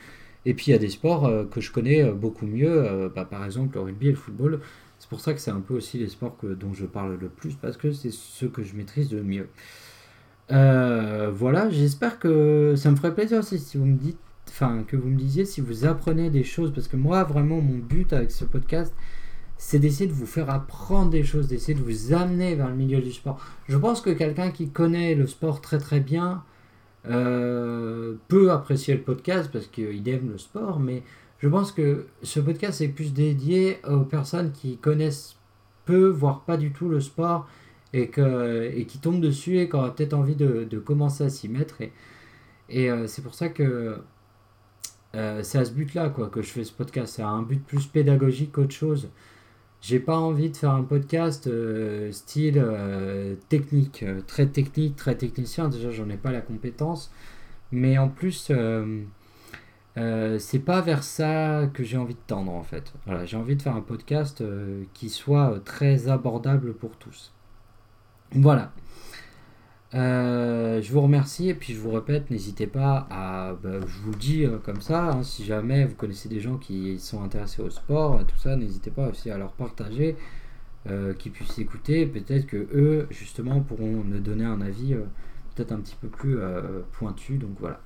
[0.44, 3.11] Et puis il y a des sports euh, que je connais beaucoup mieux.
[3.16, 4.61] Bah, par exemple le rugby et le football.
[5.00, 7.57] C'est pour ça que c'est un peu aussi les sports dont je parle le plus
[7.57, 9.48] parce que c'est ce que je maîtrise de mieux.
[10.49, 14.18] Voilà, j'espère que ça me ferait plaisir aussi si vous me dites,
[14.49, 17.78] enfin que vous me disiez si vous apprenez des choses parce que moi vraiment mon
[17.78, 18.94] but avec ce podcast
[19.59, 23.01] c'est d'essayer de vous faire apprendre des choses, d'essayer de vous amener vers le milieu
[23.01, 23.40] du sport.
[23.68, 26.42] Je pense que quelqu'un qui connaît le sport très très bien
[27.09, 31.03] euh, peut apprécier le podcast parce qu'il aime le sport, mais
[31.38, 35.36] je pense que ce podcast est plus dédié aux personnes qui connaissent
[35.84, 37.47] peu, voire pas du tout le sport
[37.93, 41.80] et, que, qui tombent dessus et qui auraient peut-être envie de, commencer à s'y mettre.
[41.80, 41.93] Et,
[42.68, 44.01] et euh, c'est pour ça que
[45.16, 47.14] euh, c'est à ce but-là que je fais ce podcast.
[47.16, 49.09] C'est un but plus pédagogique qu'autre chose.
[49.80, 55.68] J'ai pas envie de faire un podcast euh, style euh, technique, très technique, très technicien.
[55.68, 57.12] Déjà, j'en ai pas la compétence.
[57.72, 58.53] Mais en plus,
[60.39, 62.93] c'est pas vers ça que j'ai envie de tendre en fait.
[63.24, 64.43] J'ai envie de faire un podcast
[64.95, 67.32] qui soit très abordable pour tous.
[68.33, 68.72] Voilà.
[69.95, 74.11] Euh, je vous remercie et puis je vous répète, n'hésitez pas à, bah, je vous
[74.11, 77.62] le dis euh, comme ça, hein, si jamais vous connaissez des gens qui sont intéressés
[77.62, 80.16] au sport, tout ça, n'hésitez pas aussi à leur partager,
[80.89, 84.95] euh, qu'ils puissent écouter, peut-être que eux justement pourront nous donner un avis
[85.55, 86.37] peut-être un petit peu plus
[86.93, 87.81] pointu, donc voilà.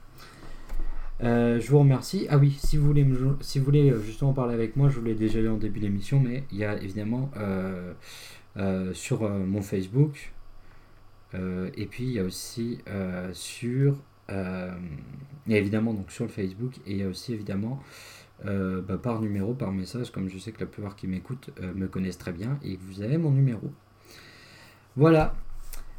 [1.20, 2.26] je vous remercie.
[2.30, 3.06] Ah oui, si vous voulez,
[3.40, 6.18] si vous voulez justement parler avec moi, je vous l'ai déjà dit en début d'émission,
[6.18, 7.30] mais il y a évidemment
[8.92, 10.32] sur mon Facebook,
[11.34, 13.96] euh, et puis il y a aussi euh, sur
[14.30, 14.70] euh,
[15.48, 17.82] évidemment donc sur le Facebook et il y a aussi évidemment
[18.42, 22.16] bah, par numéro, par message, comme je sais que la plupart qui m'écoutent me connaissent
[22.16, 23.70] très bien et que vous avez mon numéro.
[24.96, 25.34] Voilà.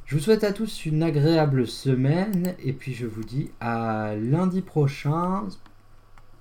[0.05, 4.61] Je vous souhaite à tous une agréable semaine et puis je vous dis à lundi
[4.61, 5.47] prochain.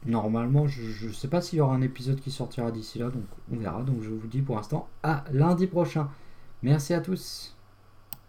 [0.07, 3.25] Normalement, je ne sais pas s'il y aura un épisode qui sortira d'ici là, donc
[3.53, 3.83] on verra.
[3.83, 6.09] Donc je vous dis pour l'instant à lundi prochain.
[6.63, 7.55] Merci à tous.